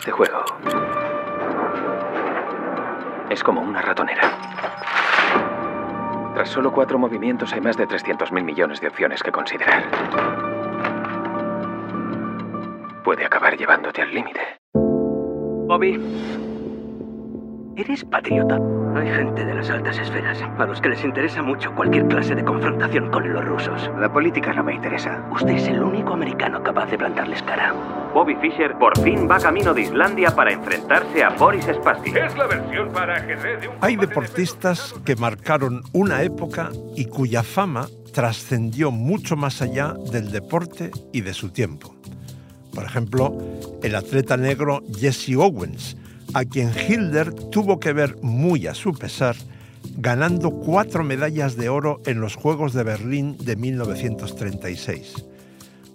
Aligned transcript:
Este 0.00 0.12
juego 0.12 0.42
es 3.28 3.44
como 3.44 3.60
una 3.60 3.82
ratonera. 3.82 4.22
Tras 6.32 6.48
solo 6.48 6.72
cuatro 6.72 6.98
movimientos 6.98 7.52
hay 7.52 7.60
más 7.60 7.76
de 7.76 7.86
300.000 7.86 8.42
millones 8.42 8.80
de 8.80 8.88
opciones 8.88 9.22
que 9.22 9.30
considerar. 9.30 9.84
Puede 13.04 13.26
acabar 13.26 13.58
llevándote 13.58 14.00
al 14.00 14.14
límite. 14.14 14.40
Bobby, 14.72 15.98
¿eres 17.80 18.04
patriota? 18.04 18.58
Hay 18.94 19.08
gente 19.08 19.44
de 19.44 19.54
las 19.54 19.70
altas 19.70 19.98
esferas 19.98 20.38
a 20.42 20.66
los 20.66 20.80
que 20.80 20.90
les 20.90 21.02
interesa 21.02 21.42
mucho 21.42 21.74
cualquier 21.74 22.06
clase 22.08 22.34
de 22.34 22.44
confrontación 22.44 23.10
con 23.10 23.32
los 23.32 23.42
rusos. 23.44 23.90
La 23.98 24.12
política 24.12 24.52
no 24.52 24.62
me 24.62 24.74
interesa. 24.74 25.26
Usted 25.32 25.54
es 25.54 25.66
el 25.68 25.82
único 25.82 26.12
americano 26.12 26.62
capaz 26.62 26.90
de 26.90 26.98
plantarles 26.98 27.42
cara. 27.42 27.72
Bobby 28.12 28.34
Fischer 28.36 28.76
por 28.78 28.98
fin 29.00 29.26
va 29.30 29.38
camino 29.38 29.72
de 29.72 29.82
Islandia 29.82 30.34
para 30.34 30.52
enfrentarse 30.52 31.22
a 31.22 31.30
Boris 31.30 31.66
Spassky. 31.66 32.10
Es 32.10 32.36
la 32.36 32.46
versión 32.48 32.92
para 32.92 33.16
ajedrez 33.16 33.60
de 33.62 33.68
un... 33.68 33.74
Hay 33.80 33.96
deportistas 33.96 34.94
que 35.04 35.16
marcaron 35.16 35.82
una 35.92 36.22
época 36.22 36.70
y 36.96 37.06
cuya 37.06 37.42
fama 37.42 37.86
trascendió 38.12 38.90
mucho 38.90 39.36
más 39.36 39.62
allá 39.62 39.94
del 40.12 40.32
deporte 40.32 40.90
y 41.12 41.22
de 41.22 41.32
su 41.32 41.50
tiempo. 41.50 41.94
Por 42.74 42.84
ejemplo, 42.84 43.38
el 43.82 43.94
atleta 43.94 44.36
negro 44.36 44.82
Jesse 44.94 45.36
Owens, 45.36 45.96
a 46.34 46.44
quien 46.44 46.72
Hilder 46.72 47.32
tuvo 47.32 47.80
que 47.80 47.92
ver 47.92 48.16
muy 48.22 48.66
a 48.66 48.74
su 48.74 48.92
pesar, 48.92 49.36
ganando 49.96 50.50
cuatro 50.50 51.04
medallas 51.04 51.56
de 51.56 51.68
oro 51.68 52.00
en 52.06 52.20
los 52.20 52.34
Juegos 52.34 52.72
de 52.72 52.82
Berlín 52.82 53.36
de 53.38 53.56
1936. 53.56 55.24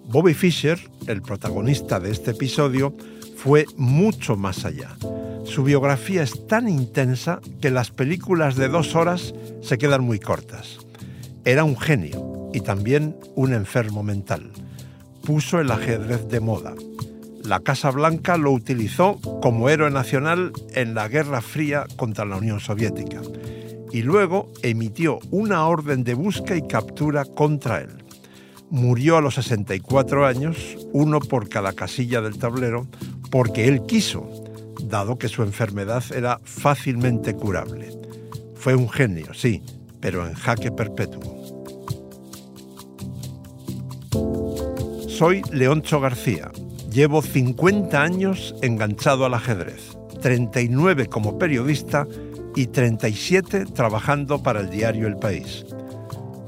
Bobby 0.08 0.34
Fischer, 0.34 0.78
el 1.06 1.22
protagonista 1.22 1.98
de 1.98 2.10
este 2.10 2.32
episodio, 2.32 2.94
fue 3.36 3.66
mucho 3.76 4.36
más 4.36 4.64
allá. 4.64 4.96
Su 5.44 5.62
biografía 5.62 6.22
es 6.22 6.46
tan 6.46 6.68
intensa 6.68 7.40
que 7.60 7.70
las 7.70 7.90
películas 7.90 8.56
de 8.56 8.68
dos 8.68 8.94
horas 8.94 9.34
se 9.62 9.78
quedan 9.78 10.04
muy 10.04 10.18
cortas. 10.18 10.78
Era 11.44 11.64
un 11.64 11.78
genio 11.78 12.50
y 12.52 12.60
también 12.60 13.16
un 13.34 13.52
enfermo 13.52 14.02
mental. 14.02 14.50
Puso 15.22 15.60
el 15.60 15.70
ajedrez 15.70 16.28
de 16.28 16.40
moda, 16.40 16.74
la 17.46 17.60
Casa 17.60 17.90
Blanca 17.92 18.36
lo 18.36 18.50
utilizó 18.50 19.20
como 19.40 19.68
héroe 19.68 19.90
nacional 19.90 20.52
en 20.74 20.94
la 20.94 21.06
Guerra 21.06 21.40
Fría 21.40 21.86
contra 21.96 22.24
la 22.24 22.36
Unión 22.36 22.58
Soviética 22.58 23.20
y 23.92 24.02
luego 24.02 24.50
emitió 24.62 25.20
una 25.30 25.66
orden 25.66 26.02
de 26.02 26.14
busca 26.14 26.56
y 26.56 26.66
captura 26.66 27.24
contra 27.24 27.80
él. 27.80 28.04
Murió 28.68 29.16
a 29.16 29.20
los 29.20 29.36
64 29.36 30.26
años, 30.26 30.76
uno 30.92 31.20
por 31.20 31.48
cada 31.48 31.72
casilla 31.72 32.20
del 32.20 32.36
tablero, 32.36 32.88
porque 33.30 33.68
él 33.68 33.86
quiso, 33.86 34.28
dado 34.82 35.16
que 35.16 35.28
su 35.28 35.44
enfermedad 35.44 36.02
era 36.14 36.40
fácilmente 36.42 37.34
curable. 37.34 37.90
Fue 38.56 38.74
un 38.74 38.88
genio, 38.88 39.32
sí, 39.34 39.62
pero 40.00 40.26
en 40.26 40.34
jaque 40.34 40.72
perpetuo. 40.72 41.36
Soy 45.08 45.42
Leoncho 45.52 46.00
García 46.00 46.50
Llevo 46.96 47.20
50 47.20 48.02
años 48.02 48.54
enganchado 48.62 49.26
al 49.26 49.34
ajedrez, 49.34 49.98
39 50.22 51.08
como 51.08 51.38
periodista 51.38 52.08
y 52.54 52.68
37 52.68 53.66
trabajando 53.66 54.42
para 54.42 54.60
el 54.60 54.70
diario 54.70 55.06
El 55.06 55.18
País. 55.18 55.66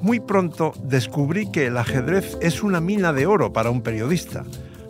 Muy 0.01 0.21
pronto 0.21 0.73
descubrí 0.83 1.51
que 1.51 1.67
el 1.67 1.77
ajedrez 1.77 2.39
es 2.41 2.63
una 2.63 2.81
mina 2.81 3.13
de 3.13 3.27
oro 3.27 3.53
para 3.53 3.69
un 3.69 3.83
periodista, 3.83 4.47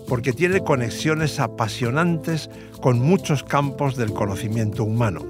porque 0.06 0.32
tiene 0.32 0.60
conexiones 0.60 1.40
apasionantes 1.40 2.50
con 2.80 3.00
muchos 3.00 3.42
campos 3.42 3.96
del 3.96 4.12
conocimiento 4.12 4.84
humano. 4.84 5.26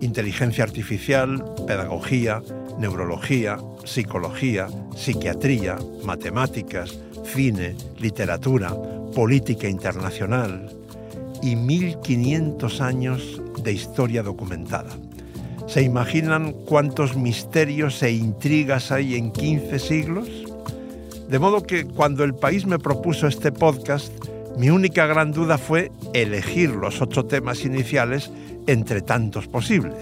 Inteligencia 0.00 0.64
artificial, 0.64 1.44
pedagogía, 1.66 2.40
neurología, 2.78 3.58
psicología, 3.84 4.68
psiquiatría, 4.96 5.76
matemáticas, 6.06 6.98
cine, 7.24 7.76
literatura, 7.98 8.74
política 9.14 9.68
internacional 9.68 10.70
y 11.42 11.56
1500 11.56 12.80
años 12.80 13.40
de 13.62 13.72
historia 13.72 14.22
documentada. 14.22 14.90
¿Se 15.66 15.82
imaginan 15.82 16.52
cuántos 16.66 17.16
misterios 17.16 18.02
e 18.02 18.12
intrigas 18.12 18.92
hay 18.92 19.14
en 19.16 19.32
15 19.32 19.78
siglos? 19.78 20.28
De 21.28 21.38
modo 21.38 21.62
que 21.62 21.84
cuando 21.84 22.24
el 22.24 22.34
país 22.34 22.66
me 22.66 22.78
propuso 22.78 23.26
este 23.26 23.52
podcast, 23.52 24.12
mi 24.58 24.70
única 24.70 25.06
gran 25.06 25.32
duda 25.32 25.56
fue 25.56 25.90
elegir 26.12 26.70
los 26.70 27.00
ocho 27.00 27.24
temas 27.24 27.64
iniciales 27.64 28.30
entre 28.66 29.00
tantos 29.00 29.48
posibles 29.48 29.94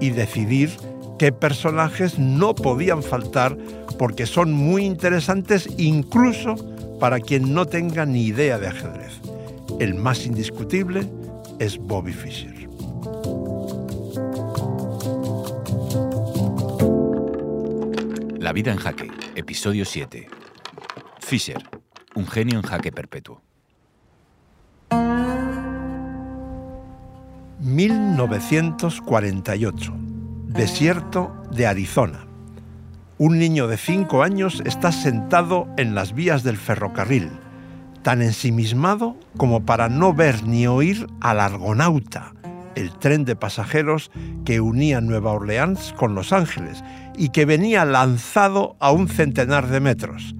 y 0.00 0.10
decidir 0.10 0.70
qué 1.18 1.32
personajes 1.32 2.18
no 2.18 2.54
podían 2.54 3.02
faltar 3.02 3.56
porque 3.98 4.26
son 4.26 4.52
muy 4.52 4.84
interesantes 4.84 5.68
incluso 5.78 6.56
para 6.98 7.20
quien 7.20 7.54
no 7.54 7.66
tenga 7.66 8.04
ni 8.06 8.26
idea 8.26 8.58
de 8.58 8.68
ajedrez. 8.68 9.20
El 9.80 9.94
más 9.94 10.26
indiscutible 10.26 11.08
es 11.58 11.78
Bobby 11.78 12.12
Fischer. 12.12 12.52
La 18.38 18.52
vida 18.52 18.70
en 18.72 18.78
jaque, 18.78 19.08
episodio 19.36 19.84
7. 19.84 20.26
Fischer, 21.20 21.62
un 22.16 22.26
genio 22.26 22.58
en 22.58 22.62
jaque 22.62 22.90
perpetuo. 22.90 23.40
1948. 27.60 29.92
Desierto 30.48 31.44
de 31.52 31.68
Arizona. 31.68 32.31
Un 33.24 33.38
niño 33.38 33.68
de 33.68 33.76
cinco 33.76 34.24
años 34.24 34.60
está 34.66 34.90
sentado 34.90 35.68
en 35.76 35.94
las 35.94 36.12
vías 36.12 36.42
del 36.42 36.56
ferrocarril, 36.56 37.30
tan 38.02 38.20
ensimismado 38.20 39.16
como 39.36 39.64
para 39.64 39.88
no 39.88 40.12
ver 40.12 40.42
ni 40.42 40.66
oír 40.66 41.06
al 41.20 41.38
Argonauta, 41.38 42.32
el 42.74 42.90
tren 42.90 43.24
de 43.24 43.36
pasajeros 43.36 44.10
que 44.44 44.60
unía 44.60 45.00
Nueva 45.00 45.30
Orleans 45.30 45.94
con 45.96 46.16
Los 46.16 46.32
Ángeles 46.32 46.82
y 47.16 47.28
que 47.28 47.44
venía 47.44 47.84
lanzado 47.84 48.74
a 48.80 48.90
un 48.90 49.06
centenar 49.06 49.68
de 49.68 49.78
metros. 49.78 50.34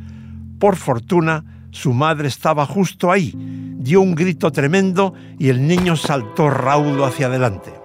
Por 0.58 0.74
fortuna, 0.74 1.44
su 1.70 1.92
madre 1.92 2.26
estaba 2.26 2.66
justo 2.66 3.12
ahí, 3.12 3.32
dio 3.78 4.00
un 4.00 4.16
grito 4.16 4.50
tremendo 4.50 5.14
y 5.38 5.50
el 5.50 5.68
niño 5.68 5.94
saltó 5.94 6.50
raudo 6.50 7.04
hacia 7.06 7.28
adelante. 7.28 7.81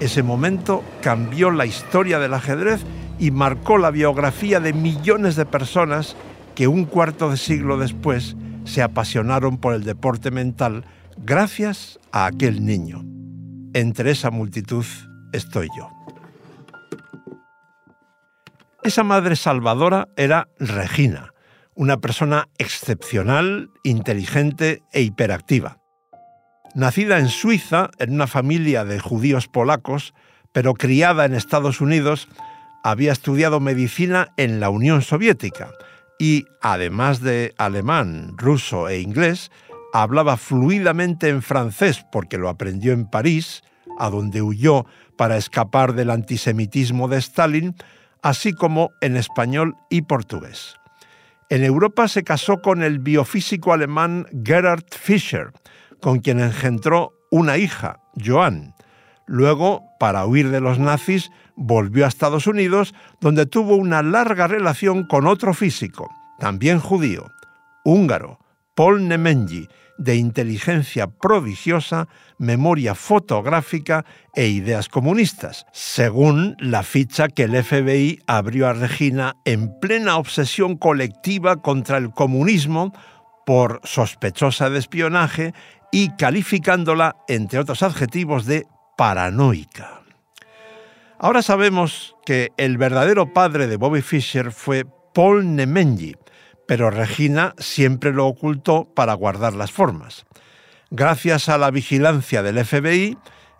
Ese 0.00 0.22
momento 0.22 0.84
cambió 1.00 1.50
la 1.50 1.64
historia 1.64 2.18
del 2.18 2.34
ajedrez 2.34 2.82
y 3.18 3.30
marcó 3.30 3.78
la 3.78 3.90
biografía 3.90 4.60
de 4.60 4.74
millones 4.74 5.36
de 5.36 5.46
personas 5.46 6.16
que 6.54 6.68
un 6.68 6.84
cuarto 6.84 7.30
de 7.30 7.38
siglo 7.38 7.78
después 7.78 8.36
se 8.64 8.82
apasionaron 8.82 9.58
por 9.58 9.74
el 9.74 9.84
deporte 9.84 10.30
mental 10.30 10.84
gracias 11.16 11.98
a 12.12 12.26
aquel 12.26 12.64
niño. 12.64 13.04
Entre 13.72 14.10
esa 14.10 14.30
multitud 14.30 14.84
estoy 15.32 15.68
yo. 15.76 15.90
Esa 18.82 19.02
madre 19.02 19.34
salvadora 19.34 20.08
era 20.16 20.48
Regina, 20.58 21.32
una 21.74 21.98
persona 21.98 22.48
excepcional, 22.58 23.70
inteligente 23.82 24.82
e 24.92 25.02
hiperactiva. 25.02 25.78
Nacida 26.76 27.18
en 27.18 27.30
Suiza, 27.30 27.88
en 27.98 28.12
una 28.12 28.26
familia 28.26 28.84
de 28.84 28.98
judíos 28.98 29.48
polacos, 29.48 30.12
pero 30.52 30.74
criada 30.74 31.24
en 31.24 31.32
Estados 31.32 31.80
Unidos, 31.80 32.28
había 32.84 33.12
estudiado 33.12 33.60
medicina 33.60 34.28
en 34.36 34.60
la 34.60 34.68
Unión 34.68 35.00
Soviética 35.00 35.70
y, 36.18 36.44
además 36.60 37.22
de 37.22 37.54
alemán, 37.56 38.34
ruso 38.36 38.90
e 38.90 39.00
inglés, 39.00 39.50
hablaba 39.94 40.36
fluidamente 40.36 41.30
en 41.30 41.40
francés 41.40 42.04
porque 42.12 42.36
lo 42.36 42.50
aprendió 42.50 42.92
en 42.92 43.08
París, 43.08 43.62
a 43.98 44.10
donde 44.10 44.42
huyó 44.42 44.84
para 45.16 45.38
escapar 45.38 45.94
del 45.94 46.10
antisemitismo 46.10 47.08
de 47.08 47.16
Stalin, 47.16 47.74
así 48.20 48.52
como 48.52 48.90
en 49.00 49.16
español 49.16 49.76
y 49.88 50.02
portugués. 50.02 50.74
En 51.48 51.64
Europa 51.64 52.06
se 52.06 52.22
casó 52.22 52.60
con 52.60 52.82
el 52.82 52.98
biofísico 52.98 53.72
alemán 53.72 54.26
Gerhard 54.44 54.84
Fischer, 54.90 55.52
con 56.00 56.20
quien 56.20 56.40
engendró 56.40 57.12
una 57.30 57.56
hija, 57.56 58.00
Joan. 58.24 58.74
Luego, 59.26 59.82
para 59.98 60.24
huir 60.26 60.50
de 60.50 60.60
los 60.60 60.78
nazis, 60.78 61.30
volvió 61.56 62.04
a 62.04 62.08
Estados 62.08 62.46
Unidos, 62.46 62.94
donde 63.20 63.46
tuvo 63.46 63.76
una 63.76 64.02
larga 64.02 64.46
relación 64.46 65.06
con 65.06 65.26
otro 65.26 65.52
físico, 65.54 66.08
también 66.38 66.78
judío, 66.78 67.26
húngaro, 67.84 68.38
Paul 68.74 69.08
Nemenyi, 69.08 69.66
de 69.98 70.16
inteligencia 70.16 71.06
prodigiosa, 71.06 72.08
memoria 72.38 72.94
fotográfica 72.94 74.04
e 74.34 74.46
ideas 74.48 74.88
comunistas, 74.88 75.66
según 75.72 76.56
la 76.58 76.82
ficha 76.82 77.28
que 77.28 77.44
el 77.44 77.62
FBI 77.64 78.20
abrió 78.26 78.68
a 78.68 78.74
Regina 78.74 79.36
en 79.44 79.78
plena 79.80 80.18
obsesión 80.18 80.76
colectiva 80.76 81.62
contra 81.62 81.96
el 81.96 82.10
comunismo 82.10 82.92
por 83.46 83.80
sospechosa 83.84 84.68
de 84.70 84.78
espionaje 84.78 85.54
y 85.90 86.10
calificándola, 86.16 87.16
entre 87.28 87.58
otros 87.58 87.82
adjetivos, 87.82 88.46
de 88.46 88.66
paranoica. 88.96 90.02
Ahora 91.18 91.42
sabemos 91.42 92.14
que 92.26 92.50
el 92.56 92.76
verdadero 92.76 93.32
padre 93.32 93.66
de 93.66 93.76
Bobby 93.76 94.02
Fischer 94.02 94.52
fue 94.52 94.84
Paul 95.14 95.56
Nemenyi, 95.56 96.14
pero 96.68 96.90
Regina 96.90 97.54
siempre 97.58 98.12
lo 98.12 98.26
ocultó 98.26 98.92
para 98.94 99.14
guardar 99.14 99.54
las 99.54 99.72
formas. 99.72 100.26
Gracias 100.90 101.48
a 101.48 101.58
la 101.58 101.70
vigilancia 101.70 102.42
del 102.42 102.62
FBI, 102.64 103.16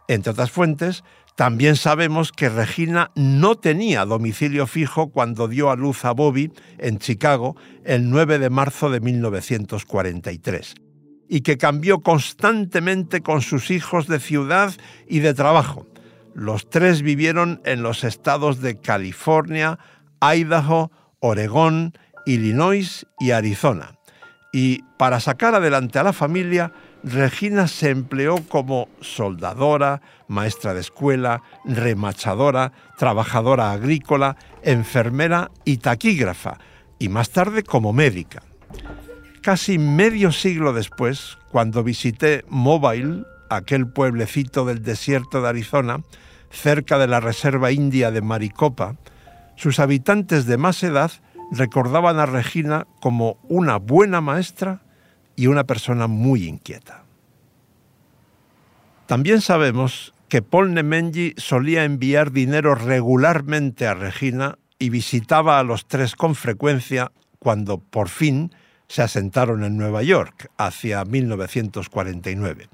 entre 0.09 0.33
otras 0.33 0.51
fuentes, 0.51 1.03
también 1.35 1.77
sabemos 1.77 2.33
que 2.33 2.49
Regina 2.49 3.11
no 3.15 3.57
tenía 3.57 4.05
domicilio 4.05 4.67
fijo 4.67 5.11
cuando 5.11 5.49
dio 5.49 5.71
a 5.71 5.77
luz 5.77 6.05
a 6.05 6.13
Bobby 6.13 6.53
en 6.79 6.99
Chicago 6.99 7.57
el 7.85 8.11
9 8.11 8.39
de 8.39 8.51
marzo 8.51 8.91
de 8.91 9.01
1943 9.01 10.86
y 11.29 11.41
que 11.41 11.59
cambió 11.59 12.01
constantemente 12.01 13.23
con 13.23 13.43
sus 13.43 13.71
hijos 13.71 14.07
de 14.07 14.21
ciudad 14.21 14.73
y 15.09 15.21
de 15.21 15.35
trabajo. 15.35 15.87
Los 16.35 16.69
tres 16.69 17.03
vivieron 17.03 17.61
en 17.65 17.83
los 17.83 18.05
estados 18.05 18.61
de 18.61 18.79
California, 18.79 19.79
Idaho, 20.21 20.91
Oregón, 21.21 21.95
Illinois 22.27 23.07
y 23.19 23.31
Arizona. 23.31 23.99
Y 24.53 24.83
para 24.99 25.21
sacar 25.21 25.55
adelante 25.55 25.99
a 25.99 26.03
la 26.03 26.13
familia, 26.13 26.73
Regina 27.03 27.69
se 27.69 27.91
empleó 27.91 28.37
como 28.49 28.89
soldadora, 29.01 30.03
maestra 30.29 30.75
de 30.75 30.81
escuela, 30.81 31.43
remachadora, 31.65 32.73
trabajadora 32.99 33.73
agrícola, 33.73 34.37
enfermera 34.63 35.51
y 35.65 35.77
taquígrafa, 35.77 36.59
y 36.99 37.09
más 37.09 37.31
tarde 37.31 37.63
como 37.63 37.93
médica. 37.93 38.43
Casi 39.47 39.79
medio 39.79 40.33
siglo 40.33 40.73
después, 40.73 41.39
cuando 41.53 41.85
visité 41.85 42.45
Mobile, 42.49 43.23
aquel 43.49 43.87
pueblecito 43.87 44.65
del 44.65 44.83
desierto 44.83 45.41
de 45.41 45.49
Arizona, 45.49 46.01
cerca 46.51 46.99
de 46.99 47.07
la 47.07 47.21
Reserva 47.21 47.71
India 47.71 48.11
de 48.11 48.23
Maricopa, 48.23 48.97
sus 49.55 49.79
habitantes 49.79 50.47
de 50.47 50.57
más 50.57 50.83
edad 50.83 51.13
recordaban 51.53 52.19
a 52.19 52.27
Regina 52.27 52.89
como 53.01 53.39
una 53.45 53.77
buena 53.77 54.21
maestra 54.21 54.83
y 55.37 55.47
una 55.47 55.63
persona 55.63 56.09
muy 56.09 56.49
inquieta. 56.49 57.05
También 59.07 59.41
sabemos 59.41 60.13
que 60.29 60.43
Paul 60.43 60.75
Nemenyi 60.75 61.35
solía 61.37 61.85
enviar 61.85 62.33
dinero 62.33 62.75
regularmente 62.75 63.87
a 63.87 63.95
Regina 63.95 64.59
y 64.81 64.91
visitaba 64.91 65.61
a 65.61 65.63
los 65.63 65.87
tres 65.87 66.17
con 66.17 66.35
frecuencia 66.35 67.13
cuando 67.39 67.79
por 67.79 68.09
fin 68.09 68.51
se 68.89 69.03
asentaron 69.03 69.65
en 69.65 69.77
Nueva 69.77 70.03
York 70.03 70.51
hacia 70.57 71.05
1949. 71.05 72.69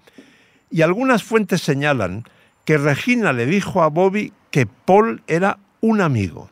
Y 0.71 0.83
algunas 0.83 1.23
fuentes 1.23 1.63
señalan 1.63 2.25
que 2.65 2.79
Regina 2.79 3.33
le 3.33 3.47
dijo 3.47 3.83
a 3.83 3.89
Bobby 3.89 4.33
que 4.51 4.67
Paul 4.67 5.23
era 5.27 5.59
un 5.81 6.01
amigo. 6.01 6.51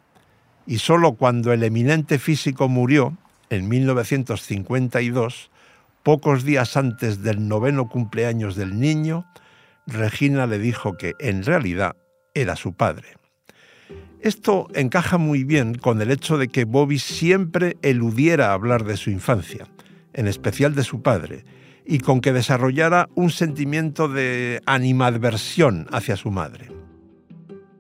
Y 0.67 0.79
solo 0.79 1.13
cuando 1.13 1.53
el 1.53 1.63
eminente 1.63 2.19
físico 2.19 2.69
murió, 2.69 3.17
en 3.49 3.69
1952, 3.69 5.51
pocos 6.03 6.45
días 6.45 6.77
antes 6.77 7.23
del 7.23 7.49
noveno 7.49 7.89
cumpleaños 7.89 8.57
del 8.57 8.79
niño, 8.79 9.27
Regina 9.87 10.47
le 10.47 10.59
dijo 10.59 10.97
que 10.97 11.15
en 11.19 11.45
realidad 11.45 11.97
era 12.35 12.57
su 12.57 12.75
padre. 12.75 13.20
Esto 14.23 14.69
encaja 14.75 15.17
muy 15.17 15.45
bien 15.45 15.75
con 15.75 16.03
el 16.03 16.11
hecho 16.11 16.37
de 16.37 16.49
que 16.49 16.67
Bobby 16.67 16.99
siempre 16.99 17.79
eludiera 17.81 18.53
hablar 18.53 18.85
de 18.85 18.99
su 18.99 19.11
infancia, 19.11 19.67
en 20.13 20.27
especial 20.27 20.75
de 20.75 20.85
su 20.85 21.01
padre, 21.01 21.45
y 21.87 22.01
con 22.01 22.21
que 22.21 22.35
desarrollara 22.35 23.09
un 23.15 23.31
sentimiento 23.31 24.09
de 24.09 24.61
animadversión 24.67 25.87
hacia 25.91 26.17
su 26.17 26.31
madre. 26.31 26.69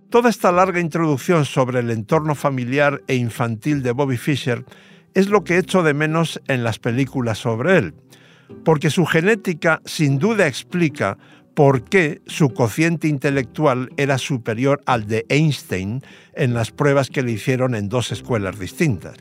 Toda 0.09 0.31
esta 0.31 0.51
larga 0.51 0.81
introducción 0.81 1.45
sobre 1.45 1.81
el 1.81 1.91
entorno 1.91 2.35
familiar 2.35 3.03
e 3.07 3.17
infantil 3.17 3.83
de 3.83 3.93
Bobby 3.93 4.17
Fischer 4.17 4.65
es 5.13 5.29
lo 5.29 5.45
que 5.45 5.59
echo 5.59 5.83
de 5.83 5.93
menos 5.93 6.41
en 6.49 6.65
las 6.65 6.79
películas 6.79 7.37
sobre 7.37 7.77
él, 7.77 7.95
porque 8.65 8.89
su 8.89 9.05
genética 9.05 9.83
sin 9.85 10.19
duda 10.19 10.47
explica 10.47 11.19
por 11.61 11.85
qué 11.85 12.23
su 12.27 12.55
cociente 12.55 13.07
intelectual 13.07 13.91
era 13.99 14.17
superior 14.17 14.81
al 14.87 15.07
de 15.07 15.27
Einstein 15.29 16.01
en 16.33 16.55
las 16.55 16.71
pruebas 16.71 17.11
que 17.11 17.23
le 17.23 17.33
hicieron 17.33 17.75
en 17.75 17.91
dos 17.91 18.13
escuelas 18.13 18.59
distintas. 18.59 19.19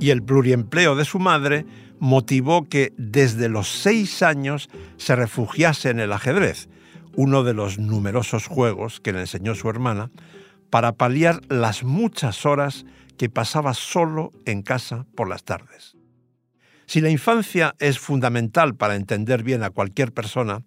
Y 0.00 0.08
el 0.08 0.22
pluriempleo 0.22 0.96
de 0.96 1.04
su 1.04 1.18
madre 1.18 1.66
motivó 1.98 2.70
que 2.70 2.94
desde 2.96 3.50
los 3.50 3.68
seis 3.68 4.22
años 4.22 4.70
se 4.96 5.14
refugiase 5.14 5.90
en 5.90 6.00
el 6.00 6.14
ajedrez, 6.14 6.70
uno 7.16 7.44
de 7.44 7.52
los 7.52 7.78
numerosos 7.78 8.46
juegos 8.46 8.98
que 9.00 9.12
le 9.12 9.20
enseñó 9.20 9.54
su 9.54 9.68
hermana, 9.68 10.10
para 10.70 10.92
paliar 10.92 11.42
las 11.50 11.84
muchas 11.84 12.46
horas 12.46 12.86
que 13.18 13.28
pasaba 13.28 13.74
solo 13.74 14.32
en 14.46 14.62
casa 14.62 15.04
por 15.14 15.28
las 15.28 15.44
tardes. 15.44 15.98
Si 16.86 17.02
la 17.02 17.10
infancia 17.10 17.74
es 17.78 17.98
fundamental 17.98 18.74
para 18.74 18.96
entender 18.96 19.42
bien 19.42 19.62
a 19.62 19.68
cualquier 19.68 20.12
persona, 20.12 20.62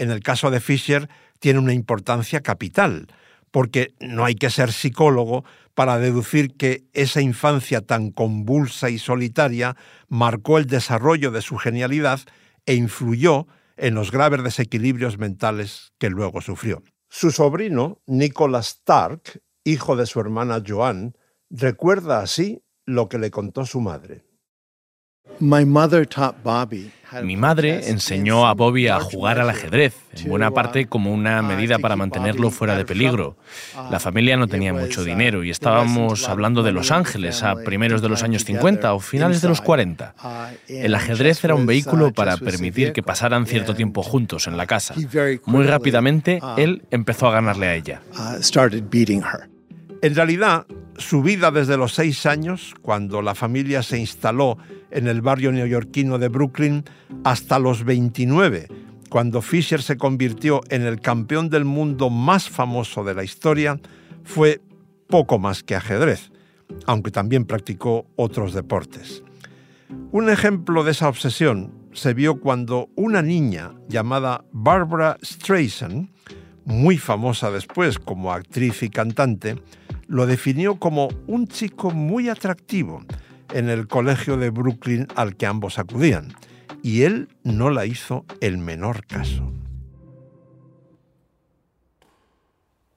en 0.00 0.10
el 0.10 0.20
caso 0.20 0.50
de 0.50 0.60
Fisher 0.60 1.08
tiene 1.40 1.58
una 1.58 1.74
importancia 1.74 2.40
capital, 2.40 3.06
porque 3.50 3.94
no 4.00 4.24
hay 4.24 4.34
que 4.34 4.48
ser 4.48 4.72
psicólogo 4.72 5.44
para 5.74 5.98
deducir 5.98 6.56
que 6.56 6.84
esa 6.94 7.20
infancia 7.20 7.82
tan 7.82 8.10
convulsa 8.10 8.88
y 8.88 8.98
solitaria 8.98 9.76
marcó 10.08 10.56
el 10.56 10.66
desarrollo 10.66 11.30
de 11.30 11.42
su 11.42 11.58
genialidad 11.58 12.20
e 12.64 12.74
influyó 12.74 13.46
en 13.76 13.94
los 13.94 14.10
graves 14.10 14.42
desequilibrios 14.42 15.18
mentales 15.18 15.92
que 15.98 16.08
luego 16.08 16.40
sufrió. 16.40 16.82
Su 17.10 17.30
sobrino, 17.30 18.00
Nicholas 18.06 18.68
Stark, 18.68 19.42
hijo 19.64 19.96
de 19.96 20.06
su 20.06 20.18
hermana 20.18 20.62
Joan, 20.66 21.14
recuerda 21.50 22.20
así 22.20 22.62
lo 22.86 23.08
que 23.08 23.18
le 23.18 23.30
contó 23.30 23.66
su 23.66 23.80
madre. 23.80 24.24
Mi 27.22 27.36
madre 27.36 27.88
enseñó 27.88 28.46
a 28.46 28.54
Bobby 28.54 28.86
a 28.86 29.00
jugar 29.00 29.40
al 29.40 29.50
ajedrez, 29.50 29.94
en 30.16 30.28
buena 30.28 30.52
parte 30.52 30.86
como 30.86 31.12
una 31.12 31.42
medida 31.42 31.78
para 31.78 31.96
mantenerlo 31.96 32.50
fuera 32.50 32.76
de 32.76 32.84
peligro. 32.84 33.36
La 33.90 33.98
familia 33.98 34.36
no 34.36 34.46
tenía 34.46 34.72
mucho 34.72 35.02
dinero 35.02 35.42
y 35.42 35.50
estábamos 35.50 36.28
hablando 36.28 36.62
de 36.62 36.72
Los 36.72 36.92
Ángeles 36.92 37.42
a 37.42 37.56
primeros 37.56 38.00
de 38.00 38.08
los 38.08 38.22
años 38.22 38.44
50 38.44 38.94
o 38.94 39.00
finales 39.00 39.40
de 39.40 39.48
los 39.48 39.60
40. 39.60 40.14
El 40.68 40.94
ajedrez 40.94 41.42
era 41.42 41.54
un 41.54 41.66
vehículo 41.66 42.12
para 42.12 42.36
permitir 42.36 42.92
que 42.92 43.02
pasaran 43.02 43.46
cierto 43.46 43.74
tiempo 43.74 44.02
juntos 44.02 44.46
en 44.46 44.56
la 44.56 44.66
casa. 44.66 44.94
Muy 45.46 45.64
rápidamente, 45.64 46.40
él 46.56 46.82
empezó 46.90 47.26
a 47.26 47.32
ganarle 47.32 47.66
a 47.66 47.74
ella. 47.74 48.02
En 50.02 50.14
realidad, 50.14 50.66
su 50.96 51.22
vida 51.22 51.50
desde 51.50 51.76
los 51.76 51.92
seis 51.92 52.24
años, 52.24 52.74
cuando 52.80 53.20
la 53.20 53.34
familia 53.34 53.82
se 53.82 53.98
instaló 53.98 54.56
en 54.90 55.08
el 55.08 55.20
barrio 55.20 55.52
neoyorquino 55.52 56.18
de 56.18 56.28
Brooklyn, 56.28 56.84
hasta 57.22 57.58
los 57.58 57.84
29, 57.84 58.68
cuando 59.10 59.42
Fisher 59.42 59.82
se 59.82 59.98
convirtió 59.98 60.62
en 60.70 60.82
el 60.82 61.00
campeón 61.00 61.50
del 61.50 61.66
mundo 61.66 62.08
más 62.08 62.48
famoso 62.48 63.04
de 63.04 63.14
la 63.14 63.24
historia, 63.24 63.78
fue 64.24 64.62
poco 65.06 65.38
más 65.38 65.62
que 65.62 65.74
ajedrez, 65.74 66.30
aunque 66.86 67.10
también 67.10 67.44
practicó 67.44 68.06
otros 68.16 68.54
deportes. 68.54 69.22
Un 70.12 70.30
ejemplo 70.30 70.82
de 70.82 70.92
esa 70.92 71.08
obsesión 71.08 71.74
se 71.92 72.14
vio 72.14 72.40
cuando 72.40 72.88
una 72.94 73.20
niña 73.20 73.72
llamada 73.88 74.44
Barbara 74.52 75.18
Streisand, 75.22 76.08
muy 76.64 76.96
famosa 76.96 77.50
después 77.50 77.98
como 77.98 78.32
actriz 78.32 78.82
y 78.82 78.90
cantante, 78.90 79.56
lo 80.10 80.26
definió 80.26 80.74
como 80.80 81.08
un 81.28 81.46
chico 81.46 81.92
muy 81.92 82.28
atractivo 82.28 83.04
en 83.54 83.68
el 83.68 83.86
colegio 83.86 84.36
de 84.36 84.50
Brooklyn 84.50 85.06
al 85.14 85.36
que 85.36 85.46
ambos 85.46 85.78
acudían, 85.78 86.34
y 86.82 87.02
él 87.02 87.28
no 87.44 87.70
la 87.70 87.86
hizo 87.86 88.26
el 88.40 88.58
menor 88.58 89.06
caso. 89.06 89.52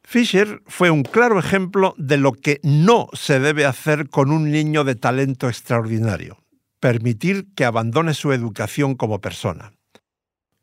Fisher 0.01 0.63
fue 0.65 0.89
un 0.89 1.03
claro 1.03 1.37
ejemplo 1.37 1.93
de 1.97 2.17
lo 2.17 2.31
que 2.31 2.59
no 2.63 3.09
se 3.13 3.39
debe 3.39 3.65
hacer 3.65 4.09
con 4.09 4.31
un 4.31 4.49
niño 4.49 4.83
de 4.83 4.95
talento 4.95 5.49
extraordinario, 5.49 6.39
permitir 6.79 7.45
que 7.53 7.65
abandone 7.65 8.15
su 8.15 8.33
educación 8.33 8.95
como 8.95 9.21
persona. 9.21 9.73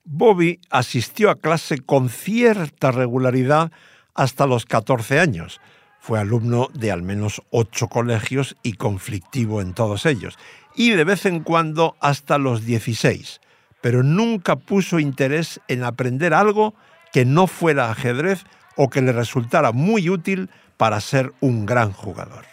Bobby 0.02 0.61
asistió 0.69 1.30
a 1.30 1.38
clase 1.38 1.78
con 1.78 2.09
cierta 2.09 2.90
regularidad 2.90 3.71
hasta 4.14 4.47
los 4.47 4.66
14 4.66 5.21
años, 5.21 5.61
fue 6.00 6.19
alumno 6.19 6.69
de 6.75 6.90
al 6.90 7.02
menos 7.02 7.42
ocho 7.50 7.88
colegios 7.88 8.57
y 8.62 8.73
conflictivo 8.73 9.61
en 9.61 9.75
todos 9.75 10.07
ellos, 10.07 10.38
y 10.75 10.90
de 10.90 11.04
vez 11.04 11.26
en 11.26 11.40
cuando 11.40 11.97
hasta 12.00 12.38
los 12.38 12.64
16, 12.64 13.40
pero 13.80 14.02
nunca 14.02 14.57
puso 14.57 14.99
interés 14.99 15.61
en 15.69 15.85
aprender 15.85 16.35
algo 16.35 16.75
que 17.12 17.25
no 17.25 17.47
fuera 17.47 17.90
ajedrez 17.90 18.45
o 18.76 18.88
que 18.88 19.02
le 19.02 19.12
resultara 19.12 19.73
muy 19.73 20.09
útil 20.09 20.50
para 20.76 21.00
ser 21.00 21.33
un 21.40 21.66
gran 21.66 21.92
jugador. 21.92 22.47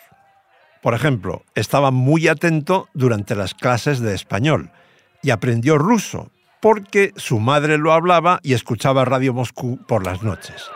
Por 0.81 0.93
ejemplo, 0.93 1.43
estaba 1.55 1.91
muy 1.91 2.27
atento 2.27 2.89
durante 2.93 3.35
las 3.35 3.53
clases 3.53 3.99
de 3.99 4.13
español, 4.13 4.71
y 5.21 5.31
aprendió 5.31 5.77
ruso 5.77 6.31
porque 6.61 7.13
su 7.17 7.39
madre 7.39 7.77
lo 7.77 7.93
hablaba 7.93 8.39
y 8.43 8.53
escuchaba 8.53 9.05
Radio 9.05 9.33
Moscú 9.33 9.77
por 9.87 10.05
las 10.05 10.23
noches. 10.23 10.69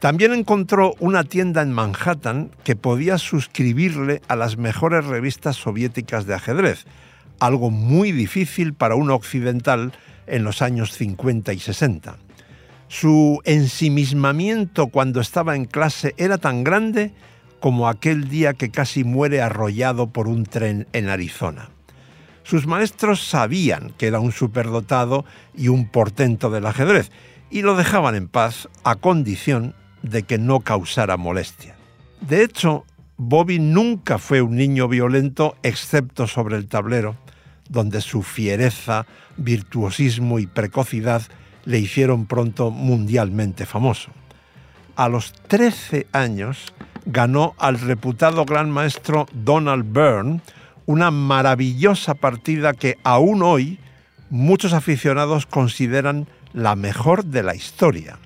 También 0.00 0.32
encontró 0.32 0.94
una 0.98 1.24
tienda 1.24 1.60
en 1.60 1.72
Manhattan 1.72 2.50
que 2.64 2.74
podía 2.74 3.18
suscribirle 3.18 4.22
a 4.28 4.34
las 4.34 4.56
mejores 4.56 5.04
revistas 5.04 5.56
soviéticas 5.56 6.24
de 6.24 6.34
ajedrez, 6.34 6.86
algo 7.38 7.70
muy 7.70 8.10
difícil 8.10 8.72
para 8.72 8.94
un 8.94 9.10
occidental 9.10 9.92
en 10.26 10.42
los 10.42 10.62
años 10.62 10.92
50 10.94 11.52
y 11.52 11.58
60. 11.58 12.16
Su 12.88 13.40
ensimismamiento 13.44 14.86
cuando 14.86 15.20
estaba 15.20 15.54
en 15.54 15.66
clase 15.66 16.14
era 16.16 16.38
tan 16.38 16.64
grande 16.64 17.12
como 17.60 17.86
aquel 17.86 18.30
día 18.30 18.54
que 18.54 18.70
casi 18.70 19.04
muere 19.04 19.42
arrollado 19.42 20.06
por 20.06 20.28
un 20.28 20.46
tren 20.46 20.86
en 20.94 21.10
Arizona. 21.10 21.68
Sus 22.42 22.66
maestros 22.66 23.22
sabían 23.28 23.92
que 23.98 24.06
era 24.06 24.18
un 24.18 24.32
superdotado 24.32 25.26
y 25.54 25.68
un 25.68 25.88
portento 25.88 26.48
del 26.48 26.64
ajedrez 26.64 27.10
y 27.50 27.60
lo 27.60 27.76
dejaban 27.76 28.14
en 28.14 28.28
paz 28.28 28.66
a 28.82 28.96
condición 28.96 29.74
de 30.02 30.22
que 30.22 30.38
no 30.38 30.60
causara 30.60 31.16
molestia. 31.16 31.76
De 32.20 32.42
hecho, 32.42 32.84
Bobby 33.16 33.58
nunca 33.58 34.18
fue 34.18 34.40
un 34.40 34.56
niño 34.56 34.88
violento 34.88 35.56
excepto 35.62 36.26
sobre 36.26 36.56
el 36.56 36.68
tablero, 36.68 37.16
donde 37.68 38.00
su 38.00 38.22
fiereza, 38.22 39.06
virtuosismo 39.36 40.38
y 40.38 40.46
precocidad 40.46 41.22
le 41.64 41.78
hicieron 41.78 42.26
pronto 42.26 42.70
mundialmente 42.70 43.66
famoso. 43.66 44.10
A 44.96 45.08
los 45.08 45.32
13 45.32 46.06
años 46.12 46.72
ganó 47.06 47.54
al 47.58 47.78
reputado 47.78 48.44
gran 48.44 48.70
maestro 48.70 49.26
Donald 49.32 49.92
Byrne 49.92 50.40
una 50.86 51.10
maravillosa 51.10 52.14
partida 52.14 52.72
que 52.72 52.98
aún 53.04 53.42
hoy 53.42 53.78
muchos 54.30 54.72
aficionados 54.72 55.46
consideran 55.46 56.26
la 56.52 56.74
mejor 56.74 57.24
de 57.24 57.42
la 57.42 57.54
historia. 57.54 58.18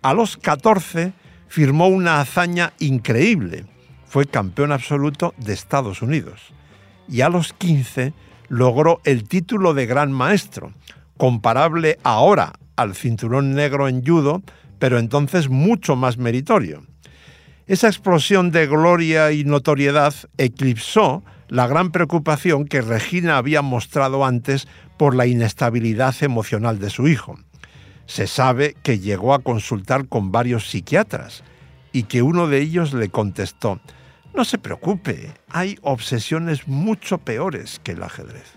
A 0.00 0.14
los 0.14 0.36
14 0.36 1.12
firmó 1.48 1.88
una 1.88 2.20
hazaña 2.20 2.72
increíble. 2.78 3.66
Fue 4.06 4.26
campeón 4.26 4.70
absoluto 4.70 5.34
de 5.38 5.52
Estados 5.52 6.02
Unidos. 6.02 6.52
Y 7.08 7.22
a 7.22 7.28
los 7.28 7.52
15 7.52 8.12
logró 8.48 9.00
el 9.04 9.24
título 9.24 9.74
de 9.74 9.86
gran 9.86 10.12
maestro, 10.12 10.72
comparable 11.16 11.98
ahora 12.04 12.52
al 12.76 12.94
cinturón 12.94 13.54
negro 13.54 13.88
en 13.88 14.04
judo, 14.04 14.42
pero 14.78 14.98
entonces 14.98 15.48
mucho 15.48 15.96
más 15.96 16.16
meritorio. 16.16 16.84
Esa 17.66 17.88
explosión 17.88 18.52
de 18.52 18.66
gloria 18.66 19.32
y 19.32 19.44
notoriedad 19.44 20.14
eclipsó 20.38 21.24
la 21.48 21.66
gran 21.66 21.90
preocupación 21.90 22.66
que 22.66 22.82
Regina 22.82 23.36
había 23.36 23.62
mostrado 23.62 24.24
antes 24.24 24.68
por 24.96 25.14
la 25.16 25.26
inestabilidad 25.26 26.14
emocional 26.22 26.78
de 26.78 26.90
su 26.90 27.08
hijo. 27.08 27.38
Se 28.08 28.26
sabe 28.26 28.74
que 28.82 28.98
llegó 28.98 29.34
a 29.34 29.38
consultar 29.38 30.08
con 30.08 30.32
varios 30.32 30.68
psiquiatras 30.68 31.44
y 31.92 32.04
que 32.04 32.22
uno 32.22 32.48
de 32.48 32.60
ellos 32.60 32.94
le 32.94 33.10
contestó, 33.10 33.80
no 34.34 34.44
se 34.44 34.58
preocupe, 34.58 35.32
hay 35.50 35.78
obsesiones 35.82 36.66
mucho 36.66 37.18
peores 37.18 37.80
que 37.84 37.92
el 37.92 38.02
ajedrez. 38.02 38.54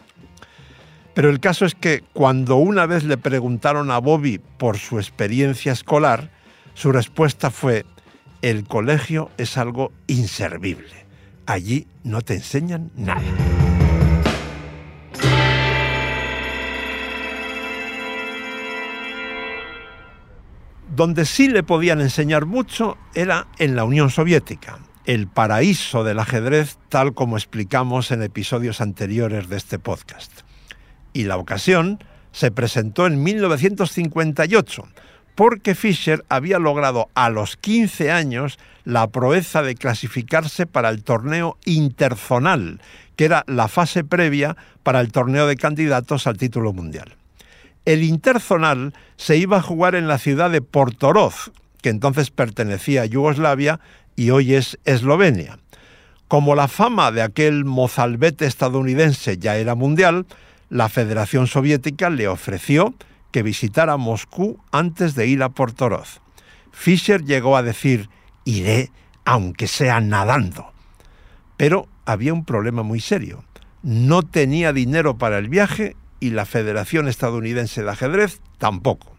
Pero 1.14 1.30
el 1.30 1.40
caso 1.40 1.66
es 1.66 1.76
que 1.76 2.02
cuando 2.14 2.56
una 2.56 2.86
vez 2.86 3.04
le 3.04 3.18
preguntaron 3.18 3.92
a 3.92 3.98
Bobby 3.98 4.40
por 4.40 4.78
su 4.78 4.98
experiencia 5.00 5.74
escolar, 5.74 6.32
su 6.74 6.94
respuesta 6.94 7.52
fue, 7.52 7.86
el 8.42 8.64
colegio 8.64 9.30
es 9.38 9.58
algo 9.58 9.92
inservible. 10.08 11.06
Allí 11.46 11.88
no 12.04 12.22
te 12.22 12.36
enseñan 12.36 12.90
nada. 12.96 13.22
Donde 20.96 21.26
sí 21.26 21.48
le 21.48 21.64
podían 21.64 22.02
enseñar 22.02 22.46
mucho 22.46 22.98
era 23.16 23.48
en 23.58 23.76
la 23.76 23.86
Unión 23.86 24.10
Soviética, 24.10 24.80
el 25.06 25.28
paraíso 25.28 26.04
del 26.04 26.20
ajedrez 26.20 26.78
tal 26.90 27.14
como 27.14 27.38
explicamos 27.38 28.12
en 28.12 28.22
episodios 28.22 28.82
anteriores 28.82 29.50
de 29.50 29.58
este 29.58 29.80
podcast 29.80 30.42
y 31.14 31.24
la 31.24 31.38
ocasión 31.38 32.04
se 32.32 32.52
presentó 32.52 33.08
en 33.08 33.22
1958, 33.24 34.84
porque 35.36 35.76
Fischer 35.76 36.24
había 36.30 36.60
logrado 36.60 37.10
a 37.14 37.30
los 37.30 37.58
15 37.58 38.12
años 38.12 38.60
la 38.84 39.08
proeza 39.08 39.62
de 39.62 39.76
clasificarse 39.76 40.66
para 40.66 40.90
el 40.90 41.04
torneo 41.04 41.58
interzonal, 41.66 42.82
que 43.16 43.26
era 43.26 43.44
la 43.48 43.68
fase 43.68 44.04
previa 44.04 44.56
para 44.84 45.02
el 45.02 45.12
torneo 45.12 45.48
de 45.48 45.58
candidatos 45.58 46.28
al 46.28 46.38
título 46.38 46.74
mundial. 46.74 47.16
El 47.86 48.04
interzonal 48.04 48.94
se 49.18 49.38
iba 49.38 49.58
a 49.58 49.62
jugar 49.62 49.96
en 49.96 50.08
la 50.08 50.20
ciudad 50.20 50.52
de 50.52 50.62
Portoroz, 50.62 51.52
que 51.82 51.90
entonces 51.90 52.30
pertenecía 52.30 53.02
a 53.02 53.06
Yugoslavia 53.06 53.80
y 54.16 54.30
hoy 54.30 54.54
es 54.54 54.78
Eslovenia. 54.86 55.58
Como 56.28 56.54
la 56.54 56.68
fama 56.68 57.12
de 57.12 57.24
aquel 57.24 57.66
mozalbete 57.66 58.46
estadounidense 58.46 59.38
ya 59.38 59.58
era 59.58 59.74
mundial, 59.74 60.28
la 60.70 60.90
Federación 60.90 61.48
Soviética 61.48 62.10
le 62.10 62.28
ofreció 62.28 62.94
que 63.32 63.44
visitara 63.44 63.98
Moscú 63.98 64.60
antes 64.72 65.16
de 65.16 65.28
ir 65.28 65.42
a 65.42 65.50
Portoroz. 65.50 66.22
Fischer 66.72 67.26
llegó 67.26 67.58
a 67.58 67.64
decir, 67.64 68.10
iré 68.46 68.92
aunque 69.26 69.68
sea 69.68 70.00
nadando. 70.02 70.72
Pero 71.58 71.88
había 72.06 72.34
un 72.34 72.46
problema 72.46 72.84
muy 72.84 73.00
serio. 73.00 73.44
No 73.82 74.22
tenía 74.24 74.72
dinero 74.72 75.18
para 75.18 75.38
el 75.40 75.50
viaje 75.50 75.96
y 76.22 76.30
la 76.30 76.46
Federación 76.46 77.10
Estadounidense 77.10 77.84
de 77.84 77.90
Ajedrez 77.92 78.40
tampoco. 78.58 79.14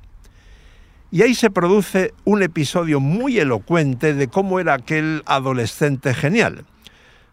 Y 1.11 1.21
ahí 1.21 1.35
se 1.35 1.51
produce 1.51 2.15
un 2.25 2.43
episodio 2.43 2.99
muy 2.99 3.39
elocuente 3.39 4.15
de 4.15 4.29
cómo 4.29 4.59
era 4.59 4.73
aquel 4.73 5.23
adolescente 5.27 6.15
genial. 6.15 6.65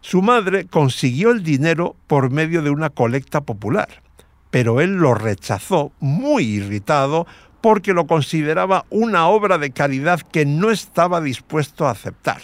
Su 0.02 0.20
madre 0.20 0.66
consiguió 0.66 1.30
el 1.30 1.42
dinero 1.42 1.96
por 2.06 2.30
medio 2.30 2.60
de 2.60 2.68
una 2.68 2.90
colecta 2.90 3.40
popular 3.40 3.88
pero 4.50 4.80
él 4.80 4.96
lo 4.96 5.14
rechazó 5.14 5.92
muy 6.00 6.44
irritado 6.44 7.26
porque 7.60 7.92
lo 7.92 8.06
consideraba 8.06 8.84
una 8.90 9.28
obra 9.28 9.58
de 9.58 9.70
caridad 9.70 10.20
que 10.20 10.44
no 10.46 10.70
estaba 10.70 11.20
dispuesto 11.20 11.86
a 11.86 11.90
aceptar. 11.90 12.42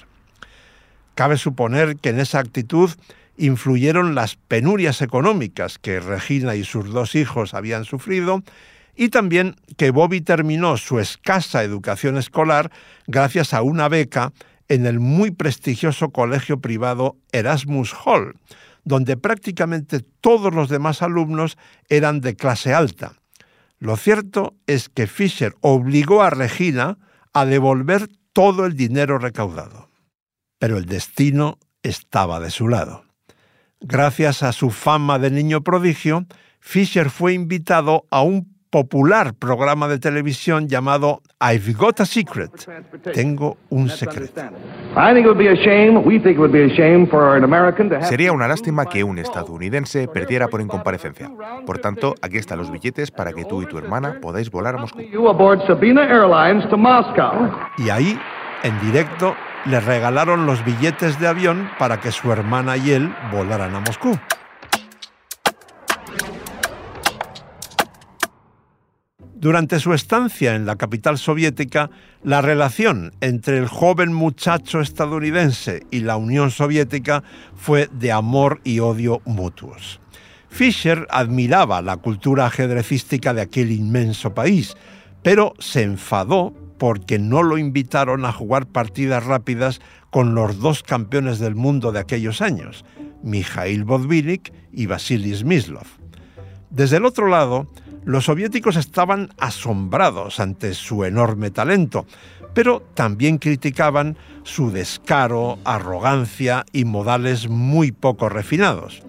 Cabe 1.14 1.36
suponer 1.36 1.96
que 1.96 2.10
en 2.10 2.20
esa 2.20 2.38
actitud 2.38 2.90
influyeron 3.36 4.14
las 4.14 4.36
penurias 4.36 5.02
económicas 5.02 5.78
que 5.78 6.00
Regina 6.00 6.54
y 6.54 6.64
sus 6.64 6.90
dos 6.90 7.14
hijos 7.14 7.54
habían 7.54 7.84
sufrido 7.84 8.42
y 8.94 9.10
también 9.10 9.56
que 9.76 9.90
Bobby 9.90 10.22
terminó 10.22 10.76
su 10.76 10.98
escasa 10.98 11.62
educación 11.62 12.16
escolar 12.16 12.70
gracias 13.06 13.52
a 13.52 13.62
una 13.62 13.88
beca 13.88 14.32
en 14.68 14.86
el 14.86 14.98
muy 14.98 15.30
prestigioso 15.30 16.10
colegio 16.10 16.60
privado 16.60 17.16
Erasmus 17.32 17.94
Hall, 18.04 18.34
donde 18.84 19.16
prácticamente 19.16 20.00
todos 20.00 20.52
los 20.54 20.68
demás 20.68 21.02
alumnos 21.02 21.56
eran 21.88 22.20
de 22.20 22.34
clase 22.34 22.72
alta. 22.72 23.14
Lo 23.78 23.96
cierto 23.96 24.56
es 24.66 24.88
que 24.88 25.06
Fisher 25.06 25.54
obligó 25.60 26.22
a 26.22 26.30
Regina 26.30 26.98
a 27.34 27.44
devolver 27.44 28.08
todo 28.32 28.64
el 28.64 28.76
dinero 28.76 29.18
recaudado. 29.18 29.90
Pero 30.58 30.78
el 30.78 30.86
destino 30.86 31.58
estaba 31.82 32.40
de 32.40 32.50
su 32.50 32.68
lado. 32.68 33.05
Gracias 33.80 34.42
a 34.42 34.52
su 34.52 34.70
fama 34.70 35.18
de 35.18 35.30
niño 35.30 35.60
prodigio, 35.60 36.24
Fisher 36.60 37.10
fue 37.10 37.34
invitado 37.34 38.04
a 38.10 38.22
un 38.22 38.56
popular 38.70 39.34
programa 39.34 39.88
de 39.88 39.98
televisión 39.98 40.68
llamado 40.68 41.22
I've 41.40 41.72
Got 41.74 42.00
a 42.00 42.04
Secret. 42.06 42.50
Tengo 43.14 43.56
un 43.70 43.88
secreto. 43.88 44.42
Sería 48.02 48.32
una 48.32 48.48
lástima 48.48 48.86
que 48.86 49.04
un 49.04 49.18
estadounidense 49.18 50.08
perdiera 50.08 50.48
por 50.48 50.60
incomparecencia. 50.60 51.30
Por 51.64 51.78
tanto, 51.78 52.14
aquí 52.20 52.38
están 52.38 52.58
los 52.58 52.70
billetes 52.70 53.10
para 53.10 53.32
que 53.32 53.44
tú 53.44 53.62
y 53.62 53.66
tu 53.66 53.78
hermana 53.78 54.18
podáis 54.20 54.50
volar 54.50 54.74
a 54.74 54.78
Moscú. 54.78 55.00
Y 57.78 57.88
ahí, 57.90 58.18
en 58.62 58.80
directo, 58.80 59.34
le 59.66 59.80
regalaron 59.80 60.46
los 60.46 60.64
billetes 60.64 61.18
de 61.18 61.26
avión 61.26 61.68
para 61.78 62.00
que 62.00 62.12
su 62.12 62.30
hermana 62.30 62.76
y 62.76 62.92
él 62.92 63.14
volaran 63.32 63.74
a 63.74 63.80
Moscú. 63.80 64.18
Durante 69.38 69.78
su 69.80 69.92
estancia 69.92 70.54
en 70.54 70.66
la 70.66 70.76
capital 70.76 71.18
soviética, 71.18 71.90
la 72.24 72.40
relación 72.40 73.12
entre 73.20 73.58
el 73.58 73.68
joven 73.68 74.12
muchacho 74.12 74.80
estadounidense 74.80 75.86
y 75.90 76.00
la 76.00 76.16
Unión 76.16 76.50
Soviética 76.50 77.22
fue 77.54 77.88
de 77.92 78.12
amor 78.12 78.60
y 78.64 78.80
odio 78.80 79.20
mutuos. 79.24 80.00
Fischer 80.48 81.06
admiraba 81.10 81.82
la 81.82 81.98
cultura 81.98 82.46
ajedrecística 82.46 83.34
de 83.34 83.42
aquel 83.42 83.70
inmenso 83.72 84.34
país, 84.34 84.74
pero 85.22 85.52
se 85.58 85.82
enfadó 85.82 86.54
porque 86.78 87.18
no 87.18 87.42
lo 87.42 87.58
invitaron 87.58 88.24
a 88.24 88.32
jugar 88.32 88.66
partidas 88.66 89.24
rápidas 89.24 89.80
con 90.10 90.34
los 90.34 90.58
dos 90.58 90.82
campeones 90.82 91.38
del 91.38 91.54
mundo 91.54 91.92
de 91.92 92.00
aquellos 92.00 92.42
años, 92.42 92.84
Mikhail 93.22 93.84
Botvinnik 93.84 94.52
y 94.72 94.86
Vasily 94.86 95.34
Smyslov. 95.34 95.86
Desde 96.70 96.98
el 96.98 97.04
otro 97.04 97.28
lado, 97.28 97.68
los 98.04 98.26
soviéticos 98.26 98.76
estaban 98.76 99.30
asombrados 99.38 100.38
ante 100.38 100.74
su 100.74 101.04
enorme 101.04 101.50
talento, 101.50 102.06
pero 102.54 102.80
también 102.94 103.38
criticaban 103.38 104.16
su 104.42 104.70
descaro, 104.70 105.58
arrogancia 105.64 106.64
y 106.72 106.84
modales 106.84 107.48
muy 107.48 107.92
poco 107.92 108.28
refinados. 108.28 109.02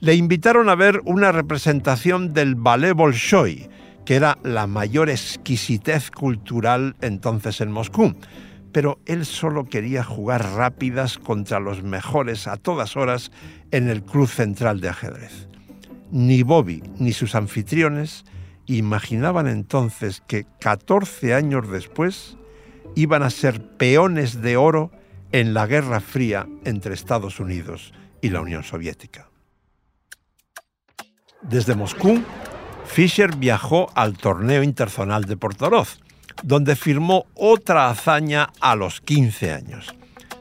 Le 0.00 0.14
invitaron 0.14 0.68
a 0.68 0.74
ver 0.74 1.00
una 1.04 1.30
representación 1.30 2.32
del 2.32 2.54
ballet 2.54 2.94
Bolshoi, 2.94 3.68
que 4.04 4.16
era 4.16 4.38
la 4.42 4.66
mayor 4.66 5.10
exquisitez 5.10 6.10
cultural 6.10 6.96
entonces 7.00 7.60
en 7.60 7.70
Moscú, 7.70 8.14
pero 8.72 8.98
él 9.06 9.26
solo 9.26 9.64
quería 9.66 10.02
jugar 10.02 10.54
rápidas 10.54 11.18
contra 11.18 11.60
los 11.60 11.82
mejores 11.82 12.46
a 12.46 12.56
todas 12.56 12.96
horas 12.96 13.30
en 13.70 13.88
el 13.88 14.02
Club 14.02 14.28
Central 14.28 14.80
de 14.80 14.88
Ajedrez. 14.88 15.48
Ni 16.10 16.42
Bobby 16.42 16.82
ni 16.98 17.12
sus 17.12 17.34
anfitriones 17.34 18.24
imaginaban 18.66 19.46
entonces 19.46 20.22
que 20.26 20.46
14 20.60 21.34
años 21.34 21.70
después 21.70 22.36
iban 22.94 23.22
a 23.22 23.30
ser 23.30 23.62
peones 23.76 24.40
de 24.40 24.56
oro 24.56 24.90
en 25.32 25.54
la 25.54 25.66
Guerra 25.66 26.00
Fría 26.00 26.46
entre 26.64 26.94
Estados 26.94 27.40
Unidos 27.40 27.92
y 28.20 28.30
la 28.30 28.40
Unión 28.40 28.62
Soviética. 28.62 29.28
Desde 31.42 31.74
Moscú, 31.74 32.22
Fischer 32.86 33.36
viajó 33.36 33.90
al 33.94 34.16
torneo 34.16 34.62
internacional 34.62 35.24
de 35.24 35.36
Portoroz, 35.36 35.98
donde 36.42 36.76
firmó 36.76 37.26
otra 37.34 37.88
hazaña 37.90 38.50
a 38.60 38.74
los 38.76 39.00
15 39.00 39.52
años. 39.52 39.94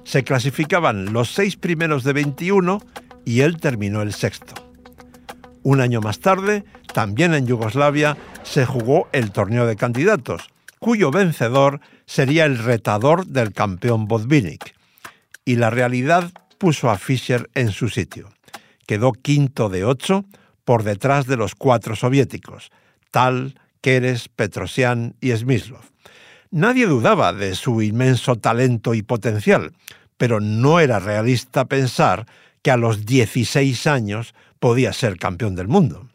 Se 0.03 0.24
clasificaban 0.24 1.13
los 1.13 1.31
seis 1.31 1.55
primeros 1.55 2.03
de 2.03 2.13
21 2.13 2.81
y 3.25 3.41
él 3.41 3.57
terminó 3.57 4.01
el 4.01 4.13
sexto. 4.13 4.53
Un 5.63 5.79
año 5.79 6.01
más 6.01 6.19
tarde, 6.19 6.65
también 6.93 7.33
en 7.33 7.45
Yugoslavia, 7.45 8.17
se 8.43 8.65
jugó 8.65 9.07
el 9.12 9.31
torneo 9.31 9.67
de 9.67 9.75
candidatos, 9.75 10.50
cuyo 10.79 11.12
vencedor 11.12 11.79
sería 12.05 12.45
el 12.45 12.57
retador 12.57 13.27
del 13.27 13.53
campeón 13.53 14.07
Botvinnik. 14.07 14.75
Y 15.45 15.55
la 15.55 15.69
realidad 15.69 16.31
puso 16.57 16.89
a 16.89 16.98
Fischer 16.98 17.50
en 17.53 17.71
su 17.71 17.89
sitio. 17.89 18.29
Quedó 18.88 19.13
quinto 19.13 19.69
de 19.69 19.86
ocho 19.86 20.25
por 20.71 20.83
detrás 20.83 21.27
de 21.27 21.35
los 21.35 21.53
cuatro 21.53 21.97
soviéticos, 21.97 22.71
Tal, 23.11 23.59
Keres, 23.81 24.29
Petrosian 24.29 25.15
y 25.19 25.35
Smyslov. 25.35 25.83
Nadie 26.49 26.87
dudaba 26.87 27.33
de 27.33 27.55
su 27.55 27.81
inmenso 27.81 28.37
talento 28.37 28.93
y 28.93 29.01
potencial, 29.01 29.73
pero 30.15 30.39
no 30.39 30.79
era 30.79 30.99
realista 30.99 31.65
pensar 31.65 32.25
que 32.61 32.71
a 32.71 32.77
los 32.77 33.05
16 33.05 33.85
años 33.85 34.33
podía 34.59 34.93
ser 34.93 35.17
campeón 35.17 35.55
del 35.55 35.67
mundo. 35.67 36.07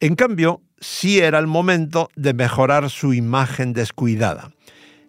En 0.00 0.16
cambio, 0.16 0.62
sí 0.80 1.20
era 1.20 1.38
el 1.38 1.46
momento 1.46 2.10
de 2.16 2.34
mejorar 2.34 2.90
su 2.90 3.14
imagen 3.14 3.72
descuidada. 3.72 4.50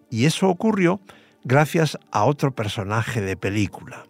Y 0.08 0.26
eso 0.26 0.48
ocurrió 0.48 1.00
gracias 1.42 1.98
a 2.12 2.26
otro 2.26 2.54
personaje 2.54 3.22
de 3.22 3.36
película, 3.36 4.06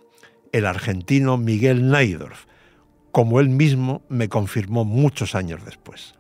el 0.53 0.67
argentino 0.67 1.39
Miguel 1.39 1.89
Naidorf, 1.89 2.45
como 3.13 3.39
él 3.41 3.51
mismo 3.51 4.03
me 4.09 4.29
confirmó 4.29 4.85
muchos 4.85 5.35
años 5.35 5.65
después. 5.65 6.15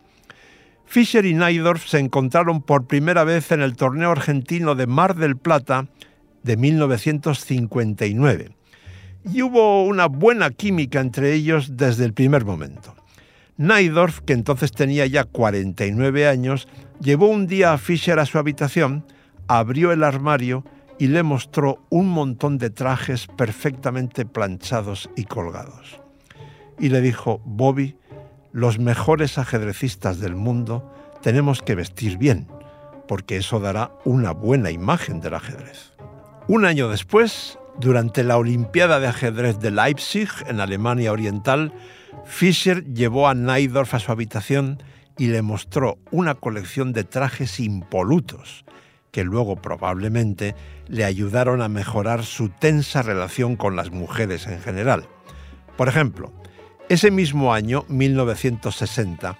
Fischer 0.84 1.24
y 1.24 1.32
Naidorf 1.32 1.86
se 1.86 1.98
encontraron 1.98 2.60
por 2.60 2.86
primera 2.86 3.24
vez 3.24 3.50
en 3.50 3.62
el 3.62 3.76
torneo 3.76 4.10
argentino 4.10 4.74
de 4.74 4.86
Mar 4.86 5.16
del 5.16 5.38
Plata 5.38 5.88
de 6.42 6.56
1959 6.58 8.50
y 9.32 9.40
hubo 9.42 9.84
una 9.84 10.06
buena 10.06 10.50
química 10.50 11.00
entre 11.00 11.32
ellos 11.32 11.78
desde 11.78 12.04
el 12.04 12.12
primer 12.12 12.44
momento. 12.44 12.94
Naidorf, 13.56 14.20
que 14.20 14.34
entonces 14.34 14.72
tenía 14.72 15.06
ya 15.06 15.24
49 15.24 16.28
años, 16.28 16.68
llevó 17.00 17.28
un 17.28 17.46
día 17.46 17.72
a 17.72 17.78
Fischer 17.78 18.18
a 18.18 18.26
su 18.26 18.38
habitación, 18.38 19.06
abrió 19.46 19.92
el 19.92 20.04
armario 20.04 20.64
y 20.98 21.06
le 21.06 21.22
mostró 21.22 21.78
un 21.88 22.10
montón 22.10 22.58
de 22.58 22.68
trajes 22.68 23.28
perfectamente 23.28 24.26
planchados 24.26 25.08
y 25.16 25.24
colgados. 25.24 26.01
Y 26.82 26.88
le 26.88 27.00
dijo, 27.00 27.40
Bobby, 27.44 27.96
los 28.50 28.80
mejores 28.80 29.38
ajedrecistas 29.38 30.18
del 30.18 30.34
mundo 30.34 30.92
tenemos 31.22 31.62
que 31.62 31.76
vestir 31.76 32.18
bien, 32.18 32.48
porque 33.06 33.36
eso 33.36 33.60
dará 33.60 33.92
una 34.04 34.32
buena 34.32 34.72
imagen 34.72 35.20
del 35.20 35.34
ajedrez. 35.34 35.92
Un 36.48 36.64
año 36.64 36.88
después, 36.88 37.56
durante 37.78 38.24
la 38.24 38.36
Olimpiada 38.36 38.98
de 38.98 39.06
Ajedrez 39.06 39.60
de 39.60 39.70
Leipzig, 39.70 40.28
en 40.48 40.58
Alemania 40.58 41.12
Oriental, 41.12 41.72
Fischer 42.24 42.84
llevó 42.84 43.28
a 43.28 43.34
Naidorf 43.34 43.94
a 43.94 44.00
su 44.00 44.10
habitación 44.10 44.82
y 45.16 45.28
le 45.28 45.40
mostró 45.40 45.98
una 46.10 46.34
colección 46.34 46.92
de 46.92 47.04
trajes 47.04 47.60
impolutos 47.60 48.64
que 49.12 49.22
luego 49.22 49.54
probablemente 49.54 50.56
le 50.88 51.04
ayudaron 51.04 51.62
a 51.62 51.68
mejorar 51.68 52.24
su 52.24 52.48
tensa 52.48 53.02
relación 53.02 53.54
con 53.54 53.76
las 53.76 53.92
mujeres 53.92 54.48
en 54.48 54.60
general. 54.60 55.06
Por 55.76 55.88
ejemplo, 55.88 56.32
ese 56.88 57.10
mismo 57.10 57.54
año, 57.54 57.84
1960, 57.88 59.38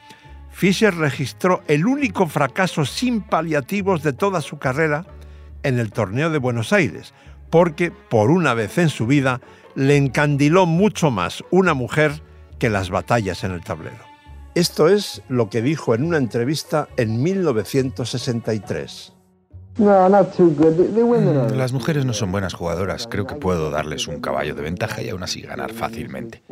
Fischer 0.51 0.95
registró 0.95 1.63
el 1.67 1.87
único 1.87 2.27
fracaso 2.27 2.85
sin 2.85 3.23
paliativos 3.23 4.03
de 4.03 4.13
toda 4.13 4.41
su 4.41 4.59
carrera 4.59 5.07
en 5.63 5.79
el 5.79 5.91
torneo 5.91 6.31
de 6.31 6.39
Buenos 6.39 6.73
Aires, 6.73 7.15
porque 7.51 7.91
por 7.91 8.31
una 8.31 8.55
vez 8.55 8.79
en 8.79 8.89
su 8.89 9.07
vida 9.07 9.41
le 9.75 9.97
encandiló 9.97 10.67
mucho 10.67 11.11
más 11.11 11.43
una 11.51 11.75
mujer 11.75 12.23
que 12.59 12.71
las 12.71 12.91
batallas 12.91 13.45
en 13.45 13.53
el 13.53 13.65
tablero. 13.65 14.05
Esto 14.55 14.89
es 14.89 15.23
lo 15.29 15.49
que 15.49 15.63
dijo 15.63 15.95
en 15.95 16.05
una 16.05 16.19
entrevista 16.19 16.89
en 16.97 17.23
1963. 17.23 19.15
Mm, 19.79 21.57
las 21.57 21.73
mujeres 21.73 22.05
no 22.05 22.13
son 22.13 22.31
buenas 22.31 22.55
jugadoras. 22.55 23.07
Creo 23.11 23.27
que 23.27 23.35
puedo 23.37 23.71
darles 23.71 24.07
un 24.07 24.21
caballo 24.21 24.55
de 24.55 24.63
ventaja 24.63 25.03
y 25.03 25.09
aún 25.09 25.23
así 25.23 25.41
ganar 25.41 25.73
fácilmente. 25.73 26.43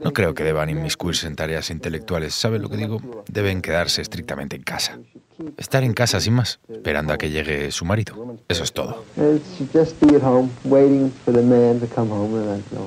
No 0.00 0.12
creo 0.12 0.34
que 0.34 0.44
deban 0.44 0.70
inmiscuirse 0.70 1.26
en 1.26 1.36
tareas 1.36 1.70
intelectuales. 1.70 2.34
¿Sabe 2.34 2.58
lo 2.58 2.68
que 2.70 2.76
digo? 2.76 3.00
Deben 3.28 3.60
quedarse 3.60 4.00
estrictamente 4.00 4.56
en 4.56 4.62
casa. 4.62 4.98
Estar 5.56 5.84
en 5.84 5.92
casa 5.92 6.20
sin 6.20 6.34
más, 6.34 6.58
esperando 6.68 7.12
a 7.12 7.18
que 7.18 7.30
llegue 7.30 7.70
su 7.70 7.84
marido. 7.84 8.38
Eso 8.48 8.64
es 8.64 8.72
todo. 8.72 9.04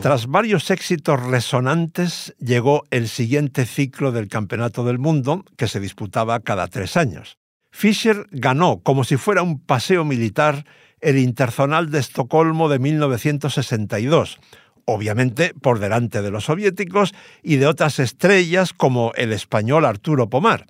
Tras 0.02 0.28
varios 0.28 0.70
éxitos 0.72 1.24
resonantes, 1.28 2.36
llegó 2.40 2.84
el 2.90 3.08
siguiente 3.08 3.66
ciclo 3.66 4.12
del 4.12 4.28
Campeonato 4.28 4.84
del 4.84 5.00
Mundo, 5.00 5.46
que 5.56 5.68
se 5.68 5.80
disputaba 5.80 6.42
cada 6.42 6.68
tres 6.68 6.98
años. 6.98 7.38
Fischer 7.72 8.28
ganó, 8.32 8.82
como 8.84 9.04
si 9.04 9.18
fuera 9.18 9.42
un 9.42 9.60
paseo 9.60 10.06
militar, 10.06 10.66
el 11.00 11.18
Interzonal 11.18 11.90
de 11.90 12.00
Estocolmo 12.00 12.70
de 12.70 12.80
1962, 12.80 14.40
obviamente 14.86 15.54
por 15.54 15.80
delante 15.80 16.22
de 16.22 16.32
los 16.32 16.46
soviéticos 16.46 17.14
y 17.42 17.56
de 17.56 17.68
otras 17.68 18.00
estrellas 18.00 18.74
como 18.74 19.14
el 19.16 19.34
español 19.34 19.86
Arturo 19.86 20.30
Pomar. 20.30 20.68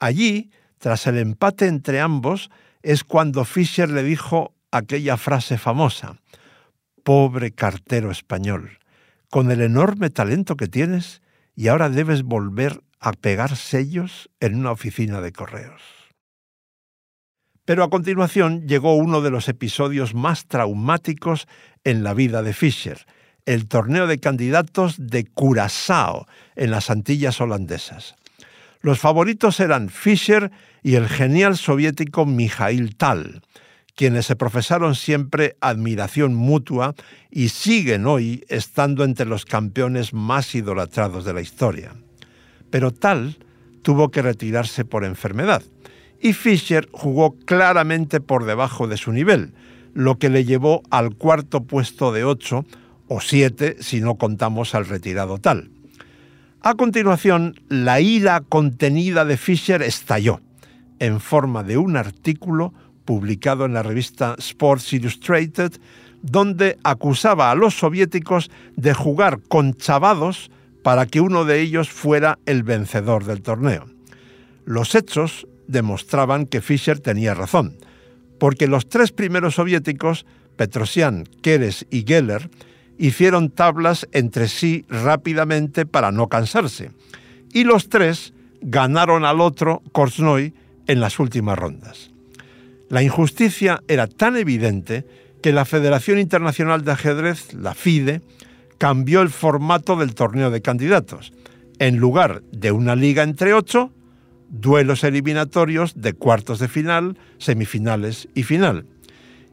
Allí, 0.00 0.50
tras 0.78 1.06
el 1.06 1.18
empate 1.18 1.66
entre 1.66 2.00
ambos, 2.00 2.50
es 2.82 3.04
cuando 3.04 3.44
Fischer 3.44 3.88
le 3.88 4.02
dijo 4.02 4.52
aquella 4.70 5.16
frase 5.16 5.56
famosa, 5.56 6.16
Pobre 7.04 7.52
cartero 7.52 8.10
español, 8.10 8.78
con 9.30 9.50
el 9.50 9.60
enorme 9.60 10.10
talento 10.10 10.56
que 10.56 10.68
tienes 10.68 11.22
y 11.54 11.68
ahora 11.68 11.90
debes 11.90 12.22
volver 12.22 12.82
a 12.98 13.12
pegar 13.12 13.56
sellos 13.56 14.30
en 14.40 14.56
una 14.56 14.72
oficina 14.72 15.20
de 15.20 15.32
correos. 15.32 16.03
Pero 17.64 17.82
a 17.82 17.90
continuación 17.90 18.66
llegó 18.66 18.94
uno 18.94 19.22
de 19.22 19.30
los 19.30 19.48
episodios 19.48 20.14
más 20.14 20.46
traumáticos 20.46 21.48
en 21.82 22.04
la 22.04 22.12
vida 22.12 22.42
de 22.42 22.52
Fischer, 22.52 23.06
el 23.46 23.68
torneo 23.68 24.06
de 24.06 24.20
candidatos 24.20 24.96
de 24.98 25.24
Curazao 25.24 26.26
en 26.56 26.70
las 26.70 26.90
Antillas 26.90 27.40
holandesas. 27.40 28.16
Los 28.80 28.98
favoritos 28.98 29.60
eran 29.60 29.88
Fischer 29.88 30.50
y 30.82 30.96
el 30.96 31.08
genial 31.08 31.56
soviético 31.56 32.26
Mikhail 32.26 32.96
Tal, 32.96 33.40
quienes 33.96 34.26
se 34.26 34.36
profesaron 34.36 34.94
siempre 34.94 35.56
admiración 35.60 36.34
mutua 36.34 36.94
y 37.30 37.48
siguen 37.48 38.06
hoy 38.06 38.44
estando 38.48 39.04
entre 39.04 39.24
los 39.24 39.46
campeones 39.46 40.12
más 40.12 40.54
idolatrados 40.54 41.24
de 41.24 41.32
la 41.32 41.40
historia. 41.40 41.94
Pero 42.70 42.90
Tal 42.90 43.38
tuvo 43.80 44.10
que 44.10 44.20
retirarse 44.20 44.84
por 44.84 45.04
enfermedad 45.04 45.62
y 46.20 46.32
Fischer 46.32 46.88
jugó 46.92 47.36
claramente 47.44 48.20
por 48.20 48.44
debajo 48.44 48.86
de 48.86 48.96
su 48.96 49.12
nivel, 49.12 49.52
lo 49.94 50.18
que 50.18 50.30
le 50.30 50.44
llevó 50.44 50.82
al 50.90 51.14
cuarto 51.14 51.64
puesto 51.64 52.12
de 52.12 52.24
ocho 52.24 52.64
o 53.08 53.20
siete 53.20 53.76
si 53.80 54.00
no 54.00 54.16
contamos 54.16 54.74
al 54.74 54.86
retirado 54.86 55.38
tal. 55.38 55.70
A 56.60 56.74
continuación, 56.74 57.60
la 57.68 58.00
ira 58.00 58.40
contenida 58.40 59.24
de 59.24 59.36
Fischer 59.36 59.82
estalló 59.82 60.40
en 60.98 61.20
forma 61.20 61.62
de 61.62 61.76
un 61.76 61.96
artículo 61.96 62.72
publicado 63.04 63.66
en 63.66 63.74
la 63.74 63.82
revista 63.82 64.34
Sports 64.38 64.92
Illustrated, 64.94 65.72
donde 66.22 66.78
acusaba 66.82 67.50
a 67.50 67.54
los 67.54 67.74
soviéticos 67.74 68.50
de 68.76 68.94
jugar 68.94 69.40
con 69.46 69.74
chavados 69.74 70.50
para 70.82 71.06
que 71.06 71.20
uno 71.20 71.44
de 71.44 71.60
ellos 71.60 71.90
fuera 71.90 72.38
el 72.46 72.62
vencedor 72.62 73.24
del 73.24 73.42
torneo. 73.42 73.84
Los 74.64 74.94
hechos 74.94 75.46
demostraban 75.66 76.46
que 76.46 76.60
Fischer 76.60 77.00
tenía 77.00 77.34
razón, 77.34 77.76
porque 78.38 78.66
los 78.66 78.88
tres 78.88 79.12
primeros 79.12 79.56
soviéticos, 79.56 80.26
Petrosian, 80.56 81.24
Keres 81.42 81.86
y 81.90 82.04
Geller, 82.06 82.50
hicieron 82.98 83.50
tablas 83.50 84.06
entre 84.12 84.48
sí 84.48 84.84
rápidamente 84.88 85.86
para 85.86 86.12
no 86.12 86.28
cansarse, 86.28 86.90
y 87.52 87.64
los 87.64 87.88
tres 87.88 88.32
ganaron 88.60 89.24
al 89.24 89.40
otro, 89.40 89.82
Korsnoy, 89.92 90.54
en 90.86 91.00
las 91.00 91.18
últimas 91.18 91.58
rondas. 91.58 92.10
La 92.88 93.02
injusticia 93.02 93.82
era 93.88 94.06
tan 94.06 94.36
evidente 94.36 95.06
que 95.42 95.52
la 95.52 95.64
Federación 95.64 96.18
Internacional 96.18 96.84
de 96.84 96.92
Ajedrez, 96.92 97.54
la 97.54 97.74
FIDE, 97.74 98.22
cambió 98.78 99.22
el 99.22 99.30
formato 99.30 99.96
del 99.96 100.14
torneo 100.14 100.50
de 100.50 100.62
candidatos. 100.62 101.32
En 101.78 101.96
lugar 101.96 102.42
de 102.52 102.72
una 102.72 102.96
liga 102.96 103.22
entre 103.22 103.54
ocho, 103.54 103.92
duelos 104.48 105.04
eliminatorios 105.04 105.94
de 106.00 106.12
cuartos 106.12 106.58
de 106.58 106.68
final, 106.68 107.18
semifinales 107.38 108.28
y 108.34 108.42
final. 108.42 108.86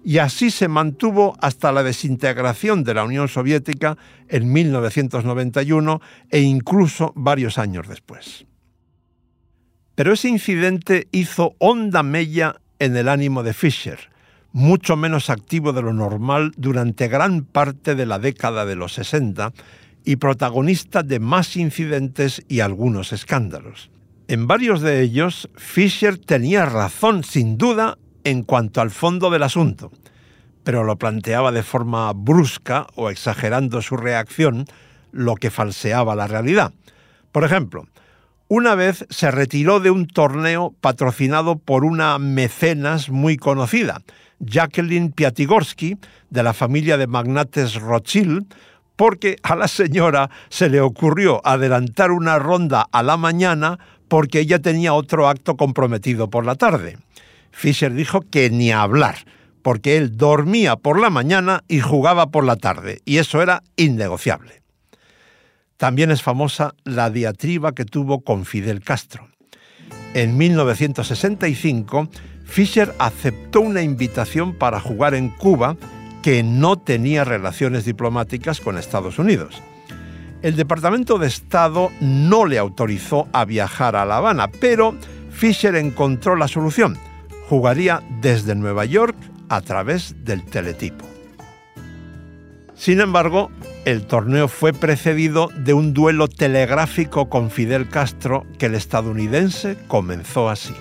Y 0.04 0.18
así 0.18 0.50
se 0.50 0.68
mantuvo 0.68 1.36
hasta 1.42 1.72
la 1.72 1.84
desintegración 1.84 2.84
de 2.84 2.96
la 2.96 3.04
Unión 3.04 3.28
Soviética 3.28 3.98
en 4.30 4.52
1991 4.52 6.02
e 6.30 6.40
incluso 6.40 7.14
varios 7.16 7.58
años 7.58 7.88
después. 7.88 8.46
Pero 9.96 10.14
ese 10.14 10.30
incidente 10.30 11.08
hizo 11.12 11.56
honda 11.60 12.02
mella 12.02 12.56
en 12.80 12.96
el 12.98 13.10
ánimo 13.10 13.44
de 13.44 13.54
Fischer, 13.54 14.00
mucho 14.54 14.96
menos 14.96 15.30
activo 15.30 15.74
de 15.74 15.84
lo 15.84 15.94
normal 15.94 16.52
durante 16.58 17.08
gran 17.08 17.44
parte 17.44 17.94
de 17.94 18.06
la 18.06 18.18
década 18.18 18.66
de 18.66 18.76
los 18.76 18.94
60 18.94 19.54
y 20.04 20.16
protagonista 20.16 21.04
de 21.04 21.20
más 21.20 21.56
incidentes 21.56 22.44
y 22.48 22.62
algunos 22.62 23.14
escándalos. 23.14 23.92
En 24.32 24.48
varios 24.48 24.80
de 24.80 25.02
ellos, 25.02 25.50
Fischer 25.58 26.18
tenía 26.18 26.66
razón 26.66 27.26
sin 27.26 27.58
duda 27.58 27.98
en 28.24 28.44
cuanto 28.44 28.80
al 28.80 28.90
fondo 28.90 29.30
del 29.30 29.44
asunto, 29.44 29.92
pero 30.64 30.86
lo 30.86 30.96
planteaba 30.96 31.52
de 31.52 31.64
forma 31.64 32.14
brusca 32.14 32.88
o 32.96 33.10
exagerando 33.10 33.82
su 33.82 33.98
reacción, 33.98 34.68
lo 35.12 35.36
que 35.36 35.52
falseaba 35.52 36.16
la 36.16 36.28
realidad. 36.28 36.72
Por 37.34 37.44
ejemplo, 37.44 37.90
una 38.48 38.74
vez 38.74 39.06
se 39.10 39.32
retiró 39.32 39.82
de 39.82 39.92
un 39.92 40.08
torneo 40.08 40.74
patrocinado 40.80 41.58
por 41.58 41.84
una 41.84 42.18
mecenas 42.18 43.10
muy 43.10 43.36
conocida, 43.36 44.02
Jacqueline 44.40 45.12
Piatigorsky, 45.12 45.98
de 46.30 46.44
la 46.44 46.54
familia 46.54 46.96
de 46.96 47.08
magnates 47.08 47.76
Rothschild, 47.76 48.46
porque 48.96 49.36
a 49.44 49.58
la 49.58 49.68
señora 49.68 50.30
se 50.48 50.70
le 50.70 50.80
ocurrió 50.80 51.46
adelantar 51.46 52.12
una 52.12 52.40
ronda 52.40 52.88
a 52.94 53.04
la 53.04 53.18
mañana 53.18 53.78
porque 54.12 54.42
ella 54.42 54.60
tenía 54.60 54.94
otro 54.94 55.30
acto 55.30 55.56
comprometido 55.56 56.30
por 56.30 56.46
la 56.46 56.56
tarde. 56.56 56.98
Fischer 57.52 57.94
dijo 57.94 58.20
que 58.20 58.50
ni 58.50 58.70
hablar, 58.70 59.20
porque 59.62 59.96
él 59.96 60.18
dormía 60.18 60.76
por 60.76 61.00
la 61.00 61.10
mañana 61.10 61.64
y 61.70 61.80
jugaba 61.80 62.30
por 62.30 62.44
la 62.44 62.58
tarde, 62.58 63.00
y 63.06 63.20
eso 63.20 63.42
era 63.42 63.64
innegociable. 63.78 64.64
También 65.78 66.12
es 66.12 66.22
famosa 66.22 66.74
la 66.84 67.10
diatriba 67.10 67.72
que 67.72 67.86
tuvo 67.86 68.20
con 68.20 68.44
Fidel 68.44 68.82
Castro. 68.82 69.30
En 70.14 70.38
1965, 70.38 72.10
Fischer 72.44 72.94
aceptó 73.00 73.62
una 73.62 73.82
invitación 73.82 74.56
para 74.56 74.82
jugar 74.82 75.16
en 75.16 75.30
Cuba 75.30 75.78
que 76.22 76.44
no 76.44 76.78
tenía 76.78 77.24
relaciones 77.24 77.86
diplomáticas 77.86 78.60
con 78.60 78.78
Estados 78.78 79.20
Unidos. 79.20 79.62
El 80.42 80.56
Departamento 80.56 81.20
de 81.20 81.28
Estado 81.28 81.92
no 82.00 82.48
le 82.48 82.58
autorizó 82.58 83.28
a 83.32 83.46
viajar 83.46 83.96
a 83.96 84.06
La 84.06 84.18
Habana, 84.18 84.48
pero 84.48 84.96
Fischer 85.30 85.76
encontró 85.76 86.36
la 86.36 86.48
solución. 86.48 86.98
Jugaría 87.48 88.02
desde 88.22 88.56
Nueva 88.56 88.86
York 88.86 89.16
a 89.50 89.62
través 89.62 90.16
del 90.26 90.44
teletipo. 90.44 91.06
Sin 92.74 93.02
embargo, 93.02 93.52
el 93.86 94.08
torneo 94.08 94.48
fue 94.48 94.74
precedido 94.74 95.50
de 95.56 95.76
un 95.76 95.94
duelo 95.94 96.28
telegráfico 96.28 97.30
con 97.30 97.52
Fidel 97.52 97.88
Castro 97.88 98.48
que 98.58 98.66
el 98.66 98.74
estadounidense 98.74 99.78
comenzó 99.88 100.50
así. 100.50 100.74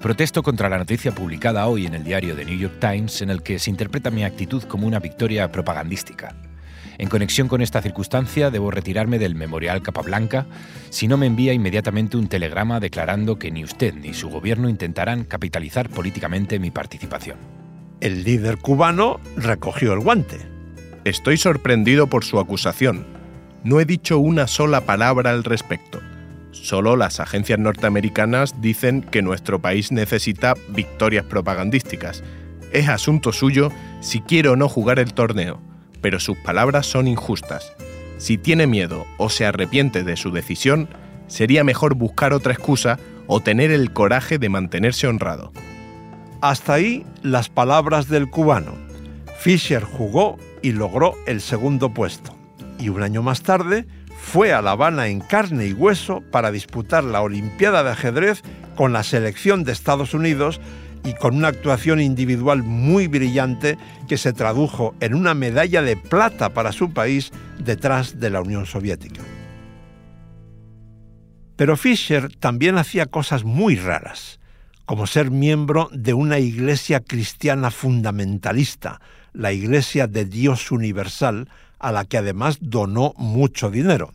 Protesto 0.00 0.44
contra 0.44 0.68
la 0.68 0.78
noticia 0.78 1.12
publicada 1.12 1.66
hoy 1.66 1.86
en 1.86 1.94
el 1.94 2.04
diario 2.04 2.36
The 2.36 2.44
New 2.44 2.58
York 2.58 2.74
Times 2.78 3.22
en 3.22 3.30
el 3.30 3.42
que 3.42 3.58
se 3.58 3.70
interpreta 3.70 4.12
mi 4.12 4.22
actitud 4.22 4.62
como 4.64 4.86
una 4.86 5.00
victoria 5.00 5.50
propagandística. 5.50 6.34
En 6.98 7.08
conexión 7.08 7.48
con 7.48 7.62
esta 7.62 7.82
circunstancia, 7.82 8.50
debo 8.50 8.70
retirarme 8.70 9.18
del 9.18 9.34
Memorial 9.34 9.82
Capablanca 9.82 10.46
si 10.90 11.08
no 11.08 11.16
me 11.16 11.26
envía 11.26 11.52
inmediatamente 11.52 12.16
un 12.16 12.28
telegrama 12.28 12.80
declarando 12.80 13.38
que 13.38 13.50
ni 13.50 13.64
usted 13.64 13.94
ni 13.94 14.14
su 14.14 14.28
gobierno 14.28 14.68
intentarán 14.68 15.24
capitalizar 15.24 15.88
políticamente 15.88 16.58
mi 16.58 16.70
participación. 16.70 17.38
El 18.00 18.24
líder 18.24 18.58
cubano 18.58 19.20
recogió 19.36 19.92
el 19.92 20.00
guante. 20.00 20.38
Estoy 21.04 21.36
sorprendido 21.36 22.08
por 22.08 22.24
su 22.24 22.38
acusación. 22.38 23.06
No 23.64 23.80
he 23.80 23.84
dicho 23.84 24.18
una 24.18 24.46
sola 24.46 24.82
palabra 24.82 25.30
al 25.30 25.44
respecto. 25.44 26.00
Solo 26.50 26.96
las 26.96 27.20
agencias 27.20 27.58
norteamericanas 27.58 28.60
dicen 28.60 29.02
que 29.02 29.22
nuestro 29.22 29.62
país 29.62 29.90
necesita 29.90 30.54
victorias 30.68 31.24
propagandísticas. 31.24 32.22
Es 32.72 32.88
asunto 32.88 33.32
suyo 33.32 33.70
si 34.00 34.20
quiere 34.20 34.48
o 34.48 34.56
no 34.56 34.68
jugar 34.68 34.98
el 34.98 35.14
torneo, 35.14 35.60
pero 36.02 36.20
sus 36.20 36.36
palabras 36.36 36.86
son 36.86 37.08
injustas. 37.08 37.72
Si 38.18 38.36
tiene 38.36 38.66
miedo 38.66 39.06
o 39.16 39.30
se 39.30 39.46
arrepiente 39.46 40.04
de 40.04 40.16
su 40.16 40.30
decisión, 40.30 40.88
sería 41.28 41.64
mejor 41.64 41.94
buscar 41.94 42.34
otra 42.34 42.52
excusa 42.52 42.98
o 43.26 43.40
tener 43.40 43.70
el 43.70 43.92
coraje 43.92 44.38
de 44.38 44.50
mantenerse 44.50 45.06
honrado. 45.06 45.52
Hasta 46.42 46.74
ahí 46.74 47.06
las 47.22 47.48
palabras 47.48 48.08
del 48.08 48.28
cubano. 48.28 48.74
Fischer 49.38 49.84
jugó 49.84 50.36
y 50.60 50.72
logró 50.72 51.14
el 51.26 51.40
segundo 51.40 51.94
puesto. 51.94 52.36
Y 52.78 52.88
un 52.88 53.02
año 53.02 53.22
más 53.22 53.42
tarde 53.42 53.86
fue 54.20 54.52
a 54.52 54.62
La 54.62 54.72
Habana 54.72 55.08
en 55.08 55.20
carne 55.20 55.66
y 55.66 55.72
hueso 55.72 56.22
para 56.30 56.50
disputar 56.50 57.04
la 57.04 57.22
Olimpiada 57.22 57.82
de 57.82 57.90
ajedrez 57.90 58.42
con 58.76 58.92
la 58.92 59.02
selección 59.02 59.64
de 59.64 59.72
Estados 59.72 60.14
Unidos 60.14 60.60
y 61.04 61.14
con 61.14 61.36
una 61.36 61.48
actuación 61.48 62.00
individual 62.00 62.62
muy 62.62 63.06
brillante 63.06 63.78
que 64.08 64.18
se 64.18 64.32
tradujo 64.32 64.94
en 65.00 65.14
una 65.14 65.34
medalla 65.34 65.82
de 65.82 65.96
plata 65.96 66.50
para 66.50 66.72
su 66.72 66.92
país 66.92 67.32
detrás 67.58 68.20
de 68.20 68.30
la 68.30 68.40
Unión 68.40 68.66
Soviética. 68.66 69.22
Pero 71.56 71.76
Fischer 71.76 72.34
también 72.36 72.78
hacía 72.78 73.06
cosas 73.06 73.44
muy 73.44 73.76
raras, 73.76 74.40
como 74.84 75.06
ser 75.06 75.30
miembro 75.30 75.88
de 75.92 76.14
una 76.14 76.38
iglesia 76.38 77.00
cristiana 77.00 77.70
fundamentalista, 77.70 79.00
la 79.32 79.52
Iglesia 79.52 80.06
de 80.06 80.24
Dios 80.24 80.70
Universal, 80.70 81.48
a 81.78 81.92
la 81.92 82.04
que 82.04 82.18
además 82.18 82.58
donó 82.60 83.14
mucho 83.16 83.70
dinero. 83.70 84.12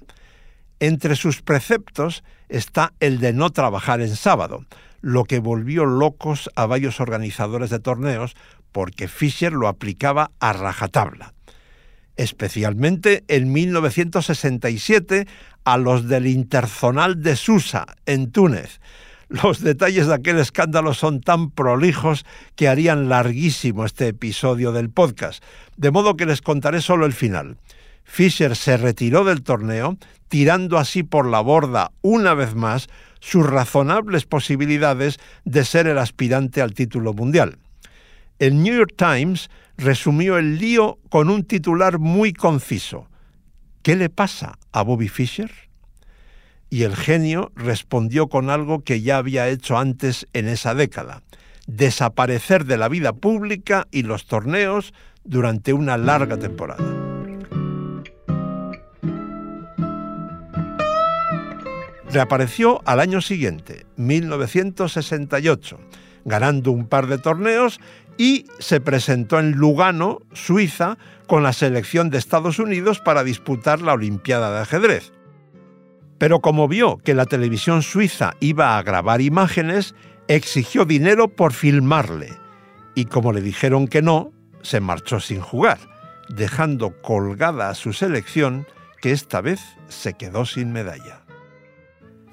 Entre 0.79 1.15
sus 1.15 1.41
preceptos 1.41 2.23
está 2.49 2.93
el 2.99 3.19
de 3.19 3.33
no 3.33 3.49
trabajar 3.49 4.01
en 4.01 4.15
sábado, 4.15 4.65
lo 5.01 5.23
que 5.23 5.39
volvió 5.39 5.85
locos 5.85 6.49
a 6.55 6.65
varios 6.65 6.99
organizadores 6.99 7.69
de 7.69 7.79
torneos 7.79 8.35
porque 8.71 9.07
Fischer 9.07 9.53
lo 9.53 9.67
aplicaba 9.67 10.31
a 10.39 10.53
rajatabla. 10.53 11.33
Especialmente 12.15 13.23
en 13.27 13.51
1967 13.51 15.27
a 15.63 15.77
los 15.77 16.07
del 16.07 16.27
Interzonal 16.27 17.21
de 17.21 17.35
Susa, 17.35 17.85
en 18.05 18.31
Túnez, 18.31 18.79
los 19.29 19.61
detalles 19.61 20.07
de 20.07 20.13
aquel 20.13 20.39
escándalo 20.39 20.93
son 20.93 21.19
tan 21.19 21.51
prolijos 21.51 22.25
que 22.55 22.69
harían 22.69 23.09
larguísimo 23.09 23.83
este 23.83 24.07
episodio 24.07 24.71
del 24.71 24.89
podcast, 24.89 25.43
de 25.75 25.91
modo 25.91 26.15
que 26.15 26.25
les 26.25 26.41
contaré 26.41 26.81
solo 26.81 27.05
el 27.05 27.13
final. 27.13 27.57
Fischer 28.07 28.55
se 28.55 28.77
retiró 28.77 29.23
del 29.23 29.43
torneo, 29.43 29.97
tirando 30.27 30.79
así 30.79 31.03
por 31.03 31.27
la 31.27 31.41
borda 31.41 31.91
una 32.01 32.33
vez 32.33 32.55
más 32.55 32.87
sus 33.19 33.45
razonables 33.45 34.25
posibilidades 34.25 35.19
de 35.45 35.63
ser 35.63 35.87
el 35.87 35.99
aspirante 35.99 36.61
al 36.61 36.73
título 36.73 37.13
mundial. 37.13 37.59
El 38.39 38.63
New 38.63 38.75
York 38.75 38.93
Times 38.97 39.49
resumió 39.77 40.37
el 40.37 40.57
lío 40.57 40.97
con 41.09 41.29
un 41.29 41.43
titular 41.43 41.99
muy 41.99 42.33
conciso. 42.33 43.07
¿Qué 43.83 43.95
le 43.95 44.09
pasa 44.09 44.57
a 44.71 44.81
Bobby 44.81 45.09
Fischer? 45.09 45.51
y 46.69 46.83
el 46.83 46.95
genio 46.95 47.51
respondió 47.55 48.27
con 48.27 48.49
algo 48.49 48.83
que 48.83 49.01
ya 49.01 49.17
había 49.17 49.47
hecho 49.47 49.77
antes 49.77 50.27
en 50.33 50.47
esa 50.47 50.75
década, 50.75 51.23
desaparecer 51.65 52.65
de 52.65 52.77
la 52.77 52.89
vida 52.89 53.13
pública 53.13 53.87
y 53.91 54.03
los 54.03 54.25
torneos 54.25 54.93
durante 55.23 55.73
una 55.73 55.97
larga 55.97 56.37
temporada. 56.37 57.06
Reapareció 62.17 62.81
al 62.85 62.99
año 62.99 63.21
siguiente, 63.21 63.85
1968, 63.97 65.79
ganando 66.25 66.71
un 66.71 66.87
par 66.87 67.05
de 67.05 67.19
torneos 67.19 67.79
y 68.17 68.47
se 68.57 68.81
presentó 68.81 69.37
en 69.37 69.51
Lugano, 69.51 70.21
Suiza, 70.33 70.97
con 71.27 71.43
la 71.43 71.53
selección 71.53 72.09
de 72.09 72.17
Estados 72.17 72.57
Unidos 72.57 73.01
para 73.01 73.23
disputar 73.23 73.83
la 73.83 73.93
Olimpiada 73.93 74.51
de 74.51 74.61
ajedrez. 74.61 75.13
Pero 76.17 76.39
como 76.39 76.67
vio 76.67 76.97
que 76.97 77.13
la 77.13 77.27
televisión 77.27 77.83
suiza 77.83 78.33
iba 78.39 78.79
a 78.79 78.81
grabar 78.81 79.21
imágenes, 79.21 79.93
exigió 80.27 80.85
dinero 80.85 81.27
por 81.27 81.53
filmarle. 81.53 82.31
Y 82.95 83.05
como 83.05 83.31
le 83.31 83.41
dijeron 83.41 83.87
que 83.87 84.01
no, 84.01 84.31
se 84.63 84.79
marchó 84.79 85.19
sin 85.19 85.39
jugar, 85.39 85.77
dejando 86.29 86.99
colgada 87.03 87.69
a 87.69 87.75
su 87.75 87.93
selección, 87.93 88.65
que 89.01 89.11
esta 89.11 89.39
vez 89.39 89.61
se 89.87 90.15
quedó 90.15 90.47
sin 90.47 90.71
medalla. 90.71 91.26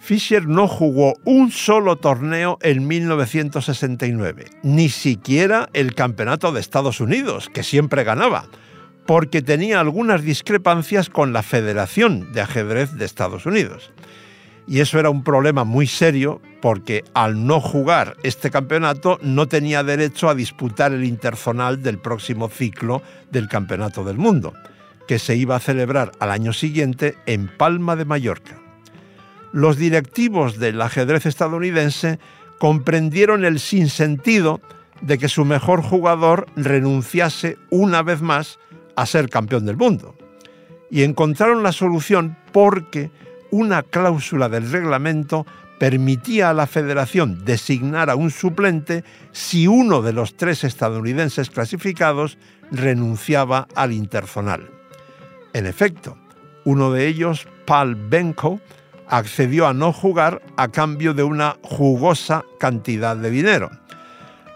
Fischer 0.04 0.46
no 0.46 0.68
jugó 0.68 1.14
un 1.24 1.50
solo 1.50 1.96
torneo 1.96 2.58
en 2.60 2.86
1969, 2.86 4.44
ni 4.62 4.90
siquiera 4.90 5.70
el 5.72 5.94
Campeonato 5.94 6.52
de 6.52 6.60
Estados 6.60 7.00
Unidos, 7.00 7.48
que 7.48 7.62
siempre 7.62 8.04
ganaba, 8.04 8.44
porque 9.06 9.40
tenía 9.40 9.80
algunas 9.80 10.22
discrepancias 10.22 11.08
con 11.08 11.32
la 11.32 11.42
Federación 11.42 12.34
de 12.34 12.42
Ajedrez 12.42 12.92
de 12.92 13.06
Estados 13.06 13.46
Unidos. 13.46 13.92
Y 14.68 14.80
eso 14.80 14.98
era 14.98 15.08
un 15.08 15.24
problema 15.24 15.64
muy 15.64 15.86
serio 15.86 16.42
porque 16.60 17.02
al 17.14 17.46
no 17.46 17.58
jugar 17.58 18.18
este 18.24 18.50
campeonato 18.50 19.18
no 19.22 19.48
tenía 19.48 19.82
derecho 19.84 20.28
a 20.28 20.34
disputar 20.34 20.92
el 20.92 21.04
interzonal 21.04 21.82
del 21.82 21.96
próximo 21.96 22.50
ciclo 22.50 23.00
del 23.30 23.48
Campeonato 23.48 24.04
del 24.04 24.18
Mundo, 24.18 24.52
que 25.08 25.18
se 25.18 25.34
iba 25.34 25.56
a 25.56 25.60
celebrar 25.60 26.12
al 26.20 26.30
año 26.30 26.52
siguiente 26.52 27.16
en 27.24 27.48
Palma 27.48 27.96
de 27.96 28.04
Mallorca. 28.04 28.63
Los 29.54 29.76
directivos 29.76 30.58
del 30.58 30.82
ajedrez 30.82 31.26
estadounidense 31.26 32.18
comprendieron 32.58 33.44
el 33.44 33.60
sinsentido 33.60 34.60
de 35.00 35.16
que 35.16 35.28
su 35.28 35.44
mejor 35.44 35.80
jugador 35.80 36.46
renunciase 36.56 37.56
una 37.70 38.02
vez 38.02 38.20
más 38.20 38.58
a 38.96 39.06
ser 39.06 39.28
campeón 39.28 39.64
del 39.64 39.76
mundo. 39.76 40.16
Y 40.90 41.04
encontraron 41.04 41.62
la 41.62 41.70
solución 41.70 42.36
porque 42.50 43.12
una 43.52 43.84
cláusula 43.84 44.48
del 44.48 44.68
reglamento 44.72 45.46
permitía 45.78 46.50
a 46.50 46.54
la 46.54 46.66
federación 46.66 47.44
designar 47.44 48.10
a 48.10 48.16
un 48.16 48.32
suplente 48.32 49.04
si 49.30 49.68
uno 49.68 50.02
de 50.02 50.14
los 50.14 50.36
tres 50.36 50.64
estadounidenses 50.64 51.48
clasificados 51.48 52.38
renunciaba 52.72 53.68
al 53.76 53.92
interzonal. 53.92 54.68
En 55.52 55.66
efecto, 55.66 56.18
uno 56.64 56.90
de 56.90 57.06
ellos, 57.06 57.46
Paul 57.66 57.94
Benko, 57.94 58.58
accedió 59.08 59.66
a 59.66 59.74
no 59.74 59.92
jugar 59.92 60.42
a 60.56 60.68
cambio 60.68 61.14
de 61.14 61.22
una 61.22 61.56
jugosa 61.62 62.44
cantidad 62.58 63.16
de 63.16 63.30
dinero 63.30 63.70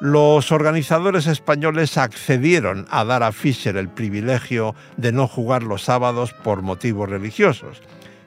los 0.00 0.52
organizadores 0.52 1.26
españoles 1.26 1.98
accedieron 1.98 2.86
a 2.90 3.04
dar 3.04 3.24
a 3.24 3.32
Fischer 3.32 3.76
el 3.76 3.88
privilegio 3.88 4.74
de 4.96 5.10
no 5.10 5.26
jugar 5.26 5.64
los 5.64 5.82
sábados 5.82 6.32
por 6.32 6.62
motivos 6.62 7.08
religiosos. 7.08 7.82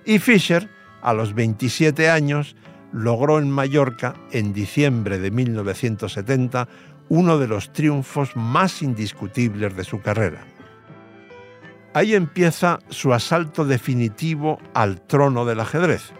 Y 0.06 0.20
Fischer, 0.20 0.70
a 1.02 1.14
los 1.14 1.34
27 1.34 2.10
años, 2.10 2.56
logró 2.92 3.40
en 3.40 3.50
Mallorca, 3.50 4.16
en 4.32 4.52
diciembre 4.52 5.18
de 5.20 5.32
1970, 5.32 6.68
uno 7.08 7.38
de 7.38 7.48
los 7.48 7.72
triunfos 7.72 8.36
más 8.36 8.82
indiscutibles 8.82 9.76
de 9.76 9.86
su 9.86 10.02
carrera. 10.02 10.44
Ahí 11.94 12.16
empieza 12.16 12.80
su 12.90 13.14
asalto 13.14 13.66
definitivo 13.66 14.60
al 14.74 15.02
trono 15.02 15.46
del 15.46 15.60
ajedrez 15.60 16.14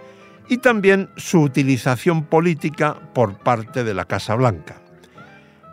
y 0.50 0.58
también 0.58 1.10
su 1.16 1.40
utilización 1.42 2.26
política 2.26 2.98
por 3.14 3.38
parte 3.38 3.86
de 3.86 3.94
la 3.94 4.06
Casa 4.06 4.36
Blanca. 4.36 4.82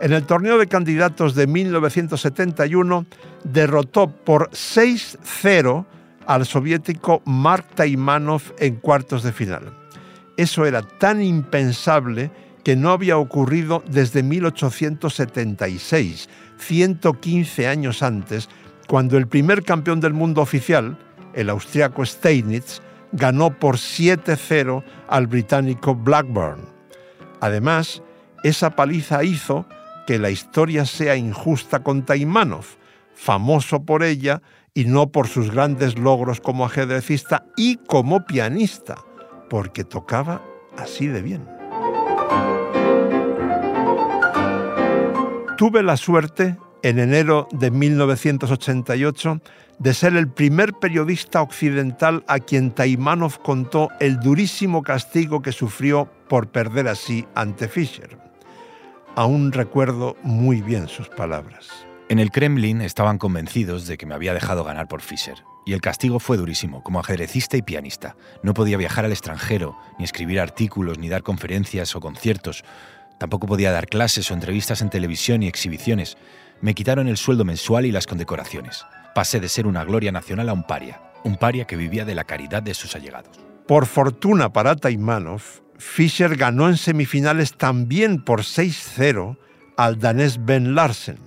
En 0.01 0.13
el 0.13 0.25
torneo 0.25 0.59
de 0.59 0.69
candidatos 0.69 1.35
de 1.35 1.49
1971 1.49 3.07
derrotó 3.43 4.09
por 4.09 4.51
6-0 4.51 5.85
al 6.27 6.47
soviético 6.47 7.21
Mark 7.25 7.67
Taimanov 7.75 8.43
en 8.59 8.77
cuartos 8.77 9.25
de 9.25 9.33
final. 9.33 9.73
Eso 10.37 10.67
era 10.67 10.83
tan 10.83 11.21
impensable 11.21 12.31
que 12.63 12.77
no 12.77 12.91
había 12.91 13.19
ocurrido 13.19 13.83
desde 13.91 14.23
1876, 14.23 16.29
115 16.59 17.67
años 17.67 18.05
antes, 18.05 18.49
cuando 18.89 19.19
el 19.19 19.29
primer 19.29 19.63
campeón 19.63 20.01
del 20.01 20.15
mundo 20.15 20.41
oficial, 20.41 20.99
el 21.35 21.51
austriaco 21.51 22.05
Steinitz, 22.05 22.81
ganó 23.13 23.57
por 23.59 23.77
7-0 23.77 24.83
al 25.09 25.27
británico 25.27 25.95
Blackburn. 25.95 26.67
Además, 27.41 28.03
esa 28.43 28.71
paliza 28.71 29.23
hizo 29.23 29.67
que 30.07 30.19
la 30.19 30.31
historia 30.31 30.87
sea 30.87 31.17
injusta 31.17 31.83
con 31.83 32.05
Taimanov, 32.05 32.65
famoso 33.15 33.85
por 33.85 34.03
ella 34.03 34.41
y 34.73 34.87
no 34.87 35.13
por 35.13 35.29
sus 35.29 35.51
grandes 35.51 35.99
logros 35.99 36.41
como 36.41 36.65
ajedrecista 36.65 37.45
y 37.57 37.77
como 37.77 38.25
pianista, 38.25 38.97
porque 39.51 39.85
tocaba 39.85 40.41
así 40.79 41.09
de 41.09 41.21
bien. 41.21 41.47
Tuve 45.59 45.83
la 45.83 45.97
suerte, 45.97 46.57
en 46.83 46.99
enero 46.99 47.49
de 47.53 47.71
1988, 47.71 49.41
de 49.79 49.95
ser 49.95 50.17
el 50.17 50.29
primer 50.29 50.73
periodista 50.75 51.43
occidental 51.43 52.25
a 52.27 52.39
quien 52.39 52.73
Taimanov 52.73 53.41
contó 53.43 53.89
el 54.01 54.21
durísimo 54.21 54.83
castigo 54.83 55.43
que 55.43 55.53
sufrió 55.53 56.11
por 56.29 56.49
perder 56.49 56.89
así 56.89 57.27
ante 57.35 57.69
Fischer 57.69 58.29
aún 59.19 59.51
recuerdo 59.51 60.17
muy 60.23 60.63
bien 60.63 60.87
sus 60.87 61.09
palabras. 61.09 61.67
En 62.09 62.21
el 62.21 62.31
Kremlin 62.31 62.81
estaban 62.81 63.19
convencidos 63.19 63.89
de 63.89 63.99
que 63.99 64.07
me 64.07 64.15
había 64.15 64.33
dejado 64.33 64.63
ganar 64.63 64.87
por 64.87 65.03
Fischer, 65.03 65.43
y 65.67 65.73
el 65.73 65.81
castigo 65.81 66.21
fue 66.21 66.37
durísimo, 66.37 66.85
como 66.85 67.01
ajedrecista 67.01 67.57
y 67.57 67.63
pianista. 67.63 68.15
No 68.45 68.55
podía 68.55 68.77
viajar 68.77 69.05
al 69.05 69.11
extranjero, 69.11 69.77
ni 69.99 70.05
escribir 70.05 70.39
artículos, 70.39 70.99
ni 70.99 71.09
dar 71.09 71.25
conferencias 71.25 71.97
o 71.97 72.01
conciertos. 72.01 72.63
Tampoco 73.19 73.49
podía 73.49 73.73
dar 73.73 73.89
clases 73.89 74.31
o 74.31 74.35
entrevistas 74.35 74.83
en 74.83 74.91
televisión 74.91 75.43
y 75.43 75.49
exhibiciones. 75.49 76.17
Me 76.61 76.75
quitaron 76.75 77.09
el 77.09 77.17
sueldo 77.17 77.45
mensual 77.45 77.87
y 77.87 77.93
las 77.93 78.07
condecoraciones. 78.07 78.85
Pasé 79.15 79.41
de 79.41 79.49
ser 79.49 79.67
una 79.67 79.85
gloria 79.85 80.13
nacional 80.13 80.49
a 80.49 80.53
un 80.53 80.65
paria, 80.65 81.01
un 81.25 81.37
paria 81.37 81.67
que 81.67 81.77
vivía 81.77 82.05
de 82.05 82.15
la 82.15 82.25
caridad 82.25 82.63
de 82.63 82.75
sus 82.75 82.95
allegados. 82.97 83.39
Por 83.67 83.87
fortuna 83.87 84.53
para 84.53 84.77
Taimanov, 84.77 85.43
Fischer 85.79 86.37
ganó 86.37 86.69
en 86.69 86.77
semifinales 86.77 87.57
también 87.57 88.25
por 88.25 88.41
6-0 88.41 89.37
al 89.77 89.99
danés 89.99 90.45
Ben 90.45 90.75
Larsen, 90.75 91.19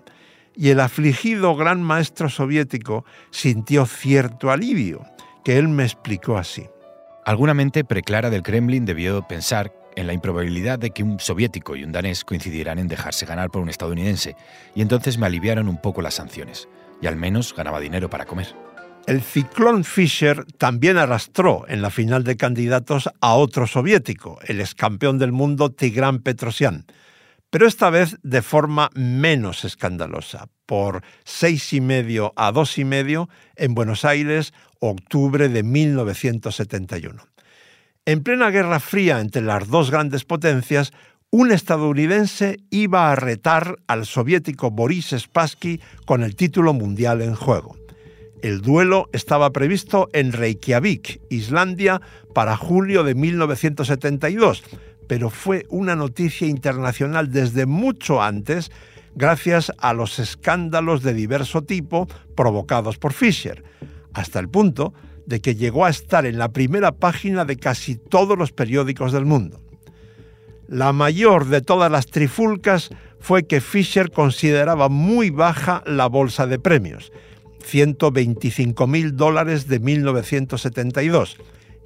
y 0.55 0.69
el 0.69 0.81
afligido 0.81 1.55
gran 1.55 1.81
maestro 1.81 2.29
soviético 2.29 3.05
sintió 3.29 3.85
cierto 3.85 4.51
alivio, 4.51 5.05
que 5.45 5.57
él 5.57 5.69
me 5.69 5.83
explicó 5.83 6.37
así. 6.37 6.67
Alguna 7.25 7.53
mente 7.53 7.83
preclara 7.85 8.29
del 8.29 8.43
Kremlin 8.43 8.83
debió 8.83 9.25
pensar 9.27 9.73
en 9.95 10.07
la 10.07 10.13
improbabilidad 10.13 10.79
de 10.79 10.91
que 10.91 11.03
un 11.03 11.19
soviético 11.19 11.75
y 11.75 11.83
un 11.83 11.91
danés 11.91 12.23
coincidieran 12.23 12.79
en 12.79 12.87
dejarse 12.87 13.25
ganar 13.25 13.49
por 13.49 13.61
un 13.61 13.69
estadounidense, 13.69 14.35
y 14.75 14.81
entonces 14.81 15.17
me 15.17 15.25
aliviaron 15.25 15.67
un 15.67 15.81
poco 15.81 16.01
las 16.01 16.15
sanciones, 16.15 16.67
y 17.01 17.07
al 17.07 17.15
menos 17.15 17.53
ganaba 17.55 17.79
dinero 17.79 18.09
para 18.09 18.25
comer. 18.25 18.55
El 19.07 19.21
ciclón 19.21 19.83
Fischer 19.83 20.45
también 20.57 20.97
arrastró 20.97 21.65
en 21.67 21.81
la 21.81 21.89
final 21.89 22.23
de 22.23 22.37
candidatos 22.37 23.09
a 23.19 23.33
otro 23.33 23.65
soviético, 23.65 24.39
el 24.45 24.61
excampeón 24.61 25.17
del 25.17 25.31
mundo 25.31 25.71
Tigran 25.71 26.19
Petrosian, 26.19 26.85
pero 27.49 27.67
esta 27.67 27.89
vez 27.89 28.17
de 28.23 28.41
forma 28.41 28.89
menos 28.93 29.65
escandalosa, 29.65 30.47
por 30.65 31.03
seis 31.25 31.73
y 31.73 31.81
medio 31.81 32.31
a 32.37 32.51
dos 32.53 32.77
y 32.77 32.85
medio 32.85 33.27
en 33.57 33.73
Buenos 33.75 34.05
Aires, 34.05 34.53
octubre 34.79 35.49
de 35.49 35.63
1971. 35.63 37.30
En 38.03 38.23
plena 38.23 38.49
Guerra 38.49 38.79
Fría 38.79 39.19
entre 39.19 39.43
las 39.43 39.67
dos 39.67 39.91
grandes 39.91 40.25
potencias, 40.25 40.91
un 41.29 41.51
estadounidense 41.51 42.57
iba 42.71 43.11
a 43.11 43.15
retar 43.15 43.77
al 43.85 44.07
soviético 44.07 44.71
Boris 44.71 45.13
Spassky 45.15 45.79
con 46.07 46.23
el 46.23 46.35
título 46.35 46.73
mundial 46.73 47.21
en 47.21 47.35
juego. 47.35 47.77
El 48.41 48.61
duelo 48.61 49.07
estaba 49.13 49.51
previsto 49.51 50.09
en 50.13 50.33
Reykjavik, 50.33 51.21
Islandia, 51.29 52.01
para 52.33 52.57
julio 52.57 53.03
de 53.03 53.13
1972, 53.13 54.63
pero 55.07 55.29
fue 55.29 55.67
una 55.69 55.95
noticia 55.95 56.47
internacional 56.47 57.31
desde 57.31 57.67
mucho 57.67 58.23
antes 58.23 58.71
gracias 59.13 59.71
a 59.77 59.93
los 59.93 60.17
escándalos 60.17 61.03
de 61.03 61.13
diverso 61.13 61.61
tipo 61.61 62.07
provocados 62.35 62.97
por 62.97 63.13
Fischer, 63.13 63.63
hasta 64.13 64.39
el 64.39 64.49
punto 64.49 64.91
de 65.31 65.39
que 65.39 65.55
llegó 65.55 65.85
a 65.85 65.89
estar 65.89 66.25
en 66.25 66.37
la 66.37 66.49
primera 66.49 66.91
página 66.91 67.45
de 67.45 67.55
casi 67.55 67.95
todos 67.95 68.37
los 68.37 68.51
periódicos 68.51 69.13
del 69.13 69.25
mundo. 69.25 69.61
La 70.67 70.91
mayor 70.91 71.45
de 71.45 71.61
todas 71.61 71.89
las 71.89 72.07
trifulcas 72.07 72.89
fue 73.19 73.47
que 73.47 73.61
Fischer 73.61 74.11
consideraba 74.11 74.89
muy 74.89 75.29
baja 75.29 75.83
la 75.85 76.07
bolsa 76.07 76.47
de 76.47 76.59
premios 76.59 77.13
125 77.63 78.87
mil 78.87 79.15
dólares 79.15 79.67
de 79.67 79.79
1972 79.79 81.37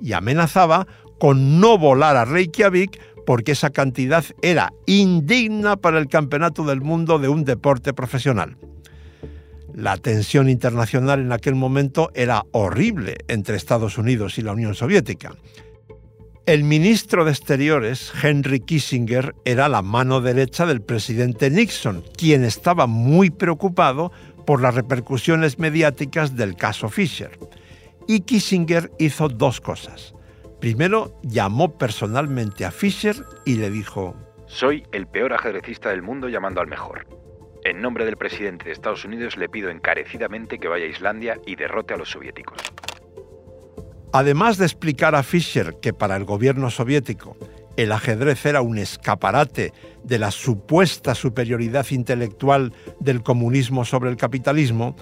y 0.02 0.14
amenazaba 0.14 0.88
con 1.20 1.60
no 1.60 1.78
volar 1.78 2.16
a 2.16 2.26
Reykjavik 2.26 3.00
porque 3.28 3.52
esa 3.52 3.70
cantidad 3.70 4.26
era 4.42 4.74
indigna 4.88 5.78
para 5.78 6.00
el 6.00 6.08
campeonato 6.08 6.64
del 6.64 6.82
mundo 6.82 7.20
de 7.20 7.28
un 7.28 7.46
deporte 7.46 7.94
profesional. 7.94 8.58
La 9.76 9.98
tensión 9.98 10.48
internacional 10.48 11.20
en 11.20 11.34
aquel 11.34 11.56
momento 11.56 12.10
era 12.16 12.46
horrible 12.52 13.18
entre 13.28 13.58
Estados 13.58 13.98
Unidos 13.98 14.38
y 14.38 14.42
la 14.42 14.54
Unión 14.54 14.74
Soviética. 14.74 15.36
El 16.46 16.64
ministro 16.64 17.26
de 17.26 17.32
Exteriores, 17.32 18.14
Henry 18.24 18.62
Kissinger, 18.62 19.36
era 19.44 19.68
la 19.68 19.82
mano 19.82 20.22
derecha 20.22 20.66
del 20.66 20.82
presidente 20.82 21.50
Nixon, 21.50 22.06
quien 22.18 22.46
estaba 22.46 22.88
muy 22.88 23.32
preocupado 23.32 24.14
por 24.46 24.62
las 24.62 24.76
repercusiones 24.76 25.60
mediáticas 25.60 26.38
del 26.38 26.56
caso 26.56 26.88
Fisher. 26.88 27.38
Y 28.08 28.22
Kissinger 28.22 28.92
hizo 28.98 29.28
dos 29.28 29.60
cosas. 29.60 30.14
Primero, 30.62 31.20
llamó 31.22 31.78
personalmente 31.78 32.64
a 32.64 32.72
Fisher 32.72 33.18
y 33.44 33.56
le 33.56 33.70
dijo, 33.70 34.16
Soy 34.46 34.84
el 34.94 35.06
peor 35.06 35.34
ajedrecista 35.34 35.90
del 35.90 36.02
mundo 36.02 36.30
llamando 36.30 36.62
al 36.62 36.68
mejor. 36.68 37.25
En 37.66 37.82
nombre 37.82 38.06
del 38.06 38.16
presidente 38.16 38.66
de 38.66 38.74
Estados 38.74 39.06
Unidos 39.06 39.38
le 39.38 39.50
pido 39.50 39.72
encarecidamente 39.72 40.60
que 40.60 40.68
vaya 40.68 40.86
a 40.86 40.88
Islandia 40.88 41.40
y 41.48 41.56
derrote 41.56 41.96
a 41.96 41.98
los 41.98 42.12
soviéticos. 42.12 42.60
Además 44.14 44.58
de 44.60 44.66
explicar 44.66 45.16
a 45.16 45.24
Fischer 45.24 45.78
que 45.82 45.92
para 45.92 46.16
el 46.16 46.26
gobierno 46.26 46.70
soviético 46.70 47.36
el 47.76 47.92
ajedrez 47.92 48.46
era 48.46 48.62
un 48.62 48.78
escaparate 48.78 49.74
de 50.04 50.20
la 50.20 50.30
supuesta 50.30 51.16
superioridad 51.16 51.88
intelectual 51.90 52.72
del 53.00 53.24
comunismo 53.24 53.84
sobre 53.84 54.12
el 54.12 54.16
capitalismo, 54.16 54.96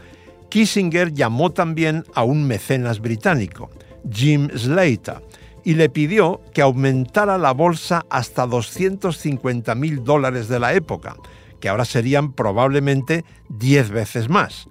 Kissinger 0.50 1.14
llamó 1.14 1.52
también 1.52 2.06
a 2.16 2.24
un 2.24 2.48
mecenas 2.48 3.02
británico, 3.02 3.72
Jim 4.10 4.50
Slater, 4.56 5.22
y 5.66 5.74
le 5.74 5.90
pidió 5.90 6.42
que 6.54 6.62
aumentara 6.62 7.38
la 7.38 7.52
bolsa 7.52 8.06
hasta 8.10 8.48
250 8.48 9.76
mil 9.76 10.04
dólares 10.04 10.48
de 10.48 10.60
la 10.60 10.74
época, 10.74 11.18
que 11.64 11.70
ahora 11.70 11.86
serían 11.86 12.34
probablemente 12.34 13.24
10 13.48 13.92
veces 13.92 14.28
más. 14.28 14.68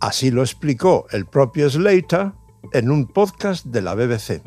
Así 0.00 0.32
lo 0.32 0.42
explicó 0.42 1.06
el 1.12 1.24
propio 1.24 1.70
Slater 1.70 2.32
en 2.72 2.90
un 2.90 3.06
podcast 3.06 3.64
de 3.66 3.80
la 3.80 3.94
BBC. 3.94 4.42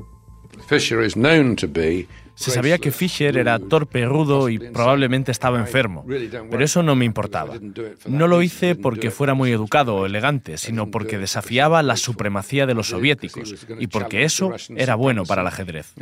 Se 2.36 2.51
sabía 2.51 2.79
que 2.79 2.91
Fisher 2.91 3.38
era 3.38 3.60
torpe, 3.60 4.05
rudo 4.05 4.49
y 4.49 4.60
probablemente 4.60 5.31
estaba 5.31 5.58
enfermo, 5.58 6.05
pero 6.05 6.65
eso 6.65 6.84
no 6.84 6.97
me 6.97 7.05
importaba. 7.05 7.58
No 8.05 8.27
lo 8.27 8.41
hice 8.41 8.75
porque 8.75 9.10
fuera 9.10 9.34
muy 9.34 9.53
educado 9.53 9.95
o 9.95 10.05
elegante, 10.05 10.58
sino 10.58 10.91
porque 10.91 11.17
desafiaba 11.17 11.81
la 11.81 11.95
supremacía 11.95 12.65
de 12.65 12.73
los 12.73 12.89
soviéticos 12.89 13.65
y 13.79 13.88
porque 13.88 14.25
eso 14.25 14.51
era 14.75 14.95
bueno 14.95 15.23
para 15.23 15.43
el 15.43 15.47
ajedrez. 15.47 15.93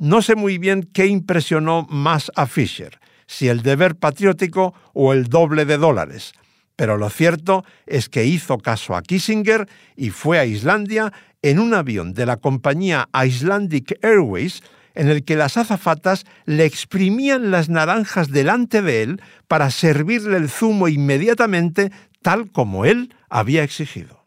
No 0.00 0.22
sé 0.22 0.34
muy 0.34 0.58
bien 0.58 0.90
qué 0.92 1.06
impresionó 1.06 1.86
más 1.88 2.32
a 2.34 2.48
Fisher, 2.48 2.98
si 3.26 3.48
el 3.48 3.62
deber 3.62 3.96
patriótico 3.96 4.74
o 4.92 5.12
el 5.12 5.24
doble 5.24 5.64
de 5.64 5.78
dólares. 5.78 6.32
Pero 6.76 6.98
lo 6.98 7.08
cierto 7.10 7.64
es 7.86 8.08
que 8.08 8.26
hizo 8.26 8.58
caso 8.58 8.94
a 8.94 9.02
Kissinger 9.02 9.66
y 9.96 10.10
fue 10.10 10.38
a 10.38 10.44
Islandia 10.44 11.12
en 11.42 11.58
un 11.58 11.74
avión 11.74 12.12
de 12.12 12.26
la 12.26 12.36
compañía 12.36 13.08
Icelandic 13.14 13.98
Airways 14.02 14.62
en 14.94 15.08
el 15.08 15.24
que 15.24 15.36
las 15.36 15.56
azafatas 15.56 16.24
le 16.44 16.64
exprimían 16.64 17.50
las 17.50 17.68
naranjas 17.68 18.30
delante 18.30 18.82
de 18.82 19.02
él 19.02 19.22
para 19.46 19.70
servirle 19.70 20.36
el 20.38 20.48
zumo 20.48 20.88
inmediatamente 20.88 21.92
tal 22.22 22.50
como 22.50 22.84
él 22.84 23.14
había 23.28 23.62
exigido. 23.62 24.24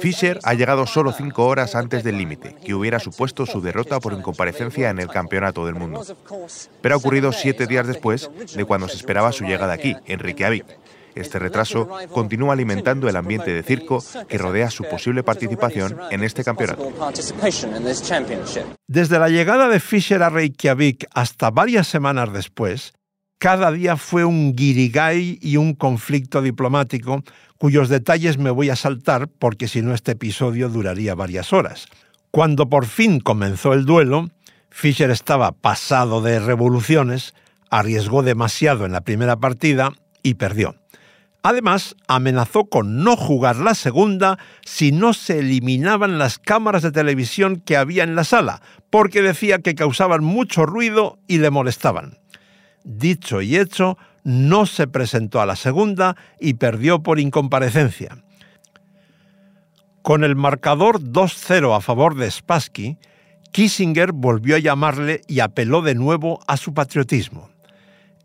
Fischer 0.00 0.38
ha 0.44 0.54
llegado 0.54 0.86
solo 0.86 1.12
cinco 1.12 1.46
horas 1.46 1.74
antes 1.74 2.04
del 2.04 2.18
límite, 2.18 2.56
que 2.64 2.74
hubiera 2.74 2.98
supuesto 2.98 3.46
su 3.46 3.60
derrota 3.60 4.00
por 4.00 4.12
incomparecencia 4.12 4.90
en 4.90 4.98
el 4.98 5.08
Campeonato 5.08 5.66
del 5.66 5.74
Mundo. 5.74 6.04
Pero 6.80 6.94
ha 6.94 6.98
ocurrido 6.98 7.32
siete 7.32 7.66
días 7.66 7.86
después 7.86 8.30
de 8.54 8.64
cuando 8.64 8.88
se 8.88 8.96
esperaba 8.96 9.32
su 9.32 9.44
llegada 9.44 9.72
aquí, 9.72 9.96
en 10.06 10.18
Reykjavik. 10.18 10.66
Este 11.14 11.40
retraso 11.40 11.88
continúa 12.12 12.52
alimentando 12.52 13.08
el 13.08 13.16
ambiente 13.16 13.52
de 13.52 13.64
circo 13.64 14.02
que 14.28 14.38
rodea 14.38 14.70
su 14.70 14.84
posible 14.84 15.24
participación 15.24 15.98
en 16.10 16.22
este 16.22 16.44
campeonato. 16.44 16.92
Desde 18.86 19.18
la 19.18 19.28
llegada 19.28 19.68
de 19.68 19.80
Fischer 19.80 20.22
a 20.22 20.30
Reykjavik 20.30 21.06
hasta 21.12 21.50
varias 21.50 21.88
semanas 21.88 22.32
después, 22.32 22.92
cada 23.38 23.70
día 23.70 23.96
fue 23.96 24.24
un 24.24 24.54
guirigay 24.54 25.38
y 25.40 25.56
un 25.56 25.74
conflicto 25.74 26.42
diplomático 26.42 27.22
cuyos 27.56 27.88
detalles 27.88 28.36
me 28.38 28.50
voy 28.50 28.70
a 28.70 28.76
saltar 28.76 29.28
porque 29.28 29.68
si 29.68 29.80
no 29.80 29.94
este 29.94 30.12
episodio 30.12 30.68
duraría 30.68 31.14
varias 31.14 31.52
horas. 31.52 31.86
Cuando 32.30 32.68
por 32.68 32.86
fin 32.86 33.20
comenzó 33.20 33.72
el 33.72 33.84
duelo, 33.84 34.28
Fischer 34.70 35.10
estaba 35.10 35.52
pasado 35.52 36.20
de 36.20 36.40
revoluciones, 36.40 37.34
arriesgó 37.70 38.22
demasiado 38.22 38.84
en 38.84 38.92
la 38.92 39.02
primera 39.02 39.36
partida 39.36 39.92
y 40.22 40.34
perdió. 40.34 40.74
Además, 41.42 41.94
amenazó 42.08 42.64
con 42.64 43.04
no 43.04 43.16
jugar 43.16 43.56
la 43.56 43.74
segunda 43.74 44.38
si 44.64 44.90
no 44.90 45.14
se 45.14 45.38
eliminaban 45.38 46.18
las 46.18 46.38
cámaras 46.38 46.82
de 46.82 46.90
televisión 46.90 47.62
que 47.64 47.76
había 47.76 48.02
en 48.02 48.16
la 48.16 48.24
sala, 48.24 48.60
porque 48.90 49.22
decía 49.22 49.60
que 49.60 49.76
causaban 49.76 50.24
mucho 50.24 50.66
ruido 50.66 51.18
y 51.28 51.38
le 51.38 51.50
molestaban. 51.50 52.18
Dicho 52.84 53.42
y 53.42 53.56
hecho, 53.56 53.98
no 54.24 54.66
se 54.66 54.86
presentó 54.86 55.40
a 55.40 55.46
la 55.46 55.56
segunda 55.56 56.16
y 56.40 56.54
perdió 56.54 57.02
por 57.02 57.18
incomparecencia. 57.18 58.18
Con 60.02 60.24
el 60.24 60.36
marcador 60.36 61.00
2-0 61.00 61.76
a 61.76 61.80
favor 61.80 62.14
de 62.14 62.30
Spassky, 62.30 62.98
Kissinger 63.52 64.12
volvió 64.12 64.56
a 64.56 64.60
llamarle 64.60 65.22
y 65.26 65.40
apeló 65.40 65.82
de 65.82 65.94
nuevo 65.94 66.40
a 66.46 66.56
su 66.56 66.74
patriotismo. 66.74 67.50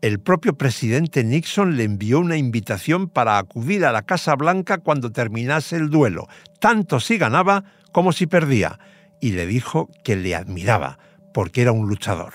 El 0.00 0.20
propio 0.20 0.56
presidente 0.58 1.24
Nixon 1.24 1.76
le 1.76 1.84
envió 1.84 2.20
una 2.20 2.36
invitación 2.36 3.08
para 3.08 3.38
acudir 3.38 3.86
a 3.86 3.92
la 3.92 4.02
Casa 4.02 4.34
Blanca 4.34 4.78
cuando 4.78 5.10
terminase 5.10 5.76
el 5.76 5.88
duelo, 5.88 6.28
tanto 6.60 7.00
si 7.00 7.16
ganaba 7.16 7.64
como 7.90 8.12
si 8.12 8.26
perdía, 8.26 8.78
y 9.20 9.32
le 9.32 9.46
dijo 9.46 9.88
que 10.04 10.16
le 10.16 10.34
admiraba, 10.34 10.98
porque 11.32 11.62
era 11.62 11.72
un 11.72 11.88
luchador. 11.88 12.34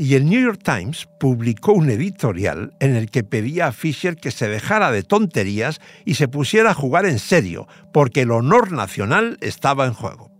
Y 0.00 0.14
el 0.14 0.30
New 0.30 0.40
York 0.40 0.60
Times 0.62 1.08
publicó 1.18 1.72
un 1.72 1.90
editorial 1.90 2.72
en 2.78 2.94
el 2.94 3.10
que 3.10 3.24
pedía 3.24 3.66
a 3.66 3.72
Fisher 3.72 4.14
que 4.14 4.30
se 4.30 4.48
dejara 4.48 4.92
de 4.92 5.02
tonterías 5.02 5.80
y 6.04 6.14
se 6.14 6.28
pusiera 6.28 6.70
a 6.70 6.74
jugar 6.74 7.04
en 7.04 7.18
serio, 7.18 7.66
porque 7.92 8.22
el 8.22 8.30
honor 8.30 8.70
nacional 8.70 9.38
estaba 9.40 9.86
en 9.86 9.94
juego. 9.94 10.30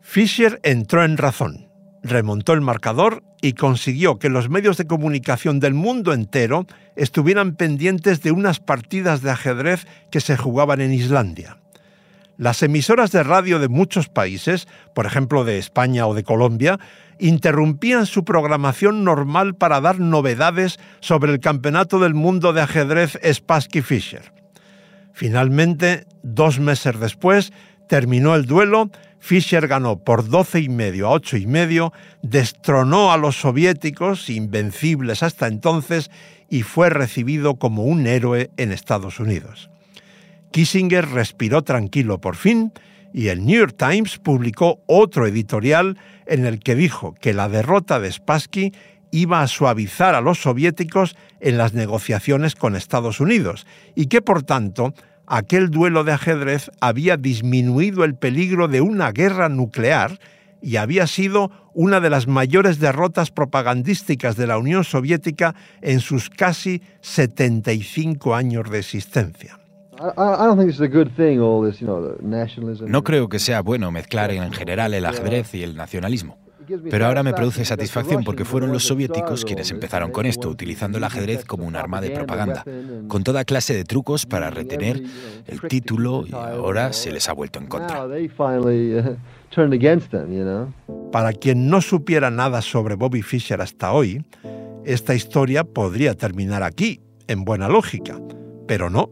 Fisher 0.00 0.58
entró 0.64 1.04
en 1.04 1.16
razón, 1.16 1.68
remontó 2.02 2.52
el 2.52 2.62
marcador 2.62 3.22
y 3.40 3.52
consiguió 3.52 4.18
que 4.18 4.28
los 4.28 4.48
medios 4.50 4.76
de 4.76 4.88
comunicación 4.88 5.60
del 5.60 5.74
mundo 5.74 6.14
entero 6.14 6.66
estuvieran 6.96 7.54
pendientes 7.54 8.22
de 8.22 8.32
unas 8.32 8.58
partidas 8.58 9.22
de 9.22 9.30
ajedrez 9.30 9.86
que 10.10 10.20
se 10.20 10.36
jugaban 10.36 10.80
en 10.80 10.92
Islandia. 10.92 11.58
Las 12.36 12.64
emisoras 12.64 13.12
de 13.12 13.22
radio 13.22 13.60
de 13.60 13.68
muchos 13.68 14.08
países, 14.08 14.66
por 14.92 15.06
ejemplo 15.06 15.44
de 15.44 15.58
España 15.58 16.08
o 16.08 16.14
de 16.14 16.24
Colombia, 16.24 16.80
interrumpían 17.18 18.06
su 18.06 18.24
programación 18.24 19.04
normal 19.04 19.54
para 19.54 19.80
dar 19.80 20.00
novedades 20.00 20.78
sobre 21.00 21.32
el 21.32 21.40
Campeonato 21.40 21.98
del 21.98 22.14
Mundo 22.14 22.52
de 22.52 22.62
Ajedrez 22.62 23.18
Spassky 23.24 23.82
Fischer. 23.82 24.32
Finalmente, 25.12 26.06
dos 26.22 26.58
meses 26.58 26.98
después, 26.98 27.52
terminó 27.88 28.34
el 28.34 28.46
duelo, 28.46 28.90
Fischer 29.20 29.68
ganó 29.68 29.98
por 30.04 30.28
12 30.28 30.60
y 30.60 30.68
medio 30.68 31.06
a 31.06 31.12
8 31.12 31.38
y 31.38 31.46
medio, 31.46 31.92
destronó 32.22 33.10
a 33.10 33.16
los 33.16 33.36
soviéticos, 33.36 34.28
invencibles 34.28 35.22
hasta 35.22 35.46
entonces, 35.46 36.10
y 36.50 36.62
fue 36.62 36.90
recibido 36.90 37.54
como 37.56 37.84
un 37.84 38.06
héroe 38.06 38.50
en 38.58 38.70
Estados 38.70 39.20
Unidos. 39.20 39.70
Kissinger 40.50 41.08
respiró 41.08 41.62
tranquilo 41.62 42.20
por 42.20 42.36
fin 42.36 42.72
y 43.14 43.28
el 43.28 43.46
New 43.46 43.60
York 43.60 43.76
Times 43.78 44.18
publicó 44.18 44.82
otro 44.86 45.28
editorial 45.28 45.96
en 46.26 46.44
el 46.44 46.58
que 46.58 46.74
dijo 46.74 47.14
que 47.14 47.32
la 47.32 47.48
derrota 47.48 48.00
de 48.00 48.10
Spassky 48.10 48.72
iba 49.12 49.40
a 49.40 49.46
suavizar 49.46 50.16
a 50.16 50.20
los 50.20 50.42
soviéticos 50.42 51.16
en 51.38 51.56
las 51.56 51.74
negociaciones 51.74 52.56
con 52.56 52.74
Estados 52.74 53.20
Unidos 53.20 53.68
y 53.94 54.06
que, 54.06 54.20
por 54.20 54.42
tanto, 54.42 54.94
aquel 55.28 55.70
duelo 55.70 56.02
de 56.02 56.10
ajedrez 56.10 56.72
había 56.80 57.16
disminuido 57.16 58.02
el 58.02 58.16
peligro 58.16 58.66
de 58.66 58.80
una 58.80 59.12
guerra 59.12 59.48
nuclear 59.48 60.18
y 60.60 60.76
había 60.76 61.06
sido 61.06 61.52
una 61.72 62.00
de 62.00 62.10
las 62.10 62.26
mayores 62.26 62.80
derrotas 62.80 63.30
propagandísticas 63.30 64.34
de 64.34 64.48
la 64.48 64.58
Unión 64.58 64.82
Soviética 64.82 65.54
en 65.82 66.00
sus 66.00 66.30
casi 66.30 66.82
75 67.00 68.34
años 68.34 68.68
de 68.68 68.80
existencia. 68.80 69.63
No 72.86 73.04
creo 73.04 73.28
que 73.28 73.38
sea 73.38 73.62
bueno 73.62 73.90
mezclar 73.90 74.30
en 74.30 74.52
general 74.52 74.94
el 74.94 75.06
ajedrez 75.06 75.54
y 75.54 75.62
el 75.62 75.76
nacionalismo. 75.76 76.38
Pero 76.90 77.06
ahora 77.06 77.22
me 77.22 77.32
produce 77.34 77.64
satisfacción 77.64 78.24
porque 78.24 78.44
fueron 78.44 78.72
los 78.72 78.84
soviéticos 78.84 79.44
quienes 79.44 79.70
empezaron 79.70 80.10
con 80.10 80.26
esto, 80.26 80.48
utilizando 80.48 80.98
el 80.98 81.04
ajedrez 81.04 81.44
como 81.44 81.66
un 81.66 81.76
arma 81.76 82.00
de 82.00 82.10
propaganda, 82.10 82.64
con 83.08 83.22
toda 83.22 83.44
clase 83.44 83.74
de 83.74 83.84
trucos 83.84 84.26
para 84.26 84.50
retener 84.50 85.02
el 85.46 85.60
título 85.62 86.24
y 86.26 86.32
ahora 86.32 86.92
se 86.92 87.12
les 87.12 87.28
ha 87.28 87.32
vuelto 87.32 87.58
en 87.58 87.66
contra. 87.66 88.06
Para 91.12 91.32
quien 91.32 91.68
no 91.68 91.80
supiera 91.80 92.30
nada 92.30 92.62
sobre 92.62 92.94
Bobby 92.94 93.22
Fischer 93.22 93.60
hasta 93.60 93.92
hoy, 93.92 94.24
esta 94.84 95.14
historia 95.14 95.64
podría 95.64 96.14
terminar 96.14 96.62
aquí, 96.62 97.00
en 97.26 97.44
buena 97.44 97.68
lógica, 97.68 98.18
pero 98.66 98.90
no. 98.90 99.10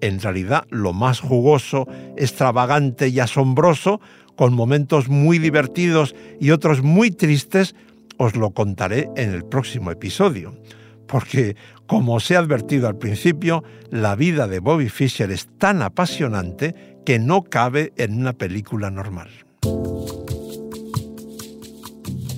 En 0.00 0.20
realidad, 0.20 0.64
lo 0.70 0.92
más 0.92 1.20
jugoso, 1.20 1.86
extravagante 2.16 3.08
y 3.08 3.20
asombroso 3.20 4.00
con 4.36 4.52
momentos 4.52 5.08
muy 5.08 5.38
divertidos 5.38 6.14
y 6.40 6.50
otros 6.50 6.82
muy 6.82 7.10
tristes, 7.10 7.74
os 8.18 8.36
lo 8.36 8.50
contaré 8.50 9.08
en 9.16 9.32
el 9.32 9.44
próximo 9.44 9.90
episodio. 9.90 10.54
Porque, 11.06 11.56
como 11.86 12.14
os 12.14 12.30
he 12.30 12.36
advertido 12.36 12.88
al 12.88 12.98
principio, 12.98 13.64
la 13.90 14.16
vida 14.16 14.48
de 14.48 14.58
Bobby 14.58 14.88
Fischer 14.88 15.30
es 15.30 15.48
tan 15.58 15.82
apasionante 15.82 16.96
que 17.04 17.18
no 17.18 17.42
cabe 17.44 17.92
en 17.96 18.20
una 18.20 18.32
película 18.32 18.90
normal. 18.90 19.30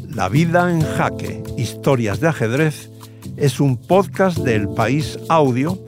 La 0.09 0.29
vida 0.29 0.71
en 0.71 0.83
jaque, 0.83 1.43
historias 1.57 2.21
de 2.21 2.29
ajedrez, 2.29 2.91
es 3.37 3.61
un 3.61 3.77
podcast 3.77 4.39
del 4.39 4.69
País 4.69 5.19
Audio, 5.29 5.79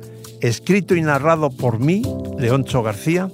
escrito 0.41 0.95
y 0.95 1.03
narrado 1.03 1.51
por 1.51 1.78
mí, 1.78 2.03
Leoncho 2.38 2.82
García, 2.82 3.30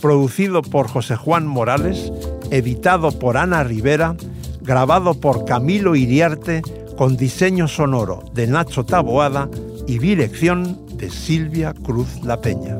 producido 0.00 0.62
por 0.62 0.88
José 0.88 1.16
Juan 1.16 1.46
Morales, 1.46 2.12
editado 2.50 3.12
por 3.18 3.36
Ana 3.36 3.64
Rivera, 3.64 4.16
grabado 4.62 5.14
por 5.14 5.44
Camilo 5.44 5.96
Iriarte, 5.96 6.62
con 6.96 7.16
diseño 7.16 7.68
sonoro 7.68 8.24
de 8.34 8.48
Nacho 8.48 8.84
Taboada 8.84 9.48
y 9.86 9.98
dirección 9.98 10.84
de 10.96 11.10
Silvia 11.10 11.72
Cruz 11.72 12.22
La 12.24 12.40
Peña. 12.40 12.76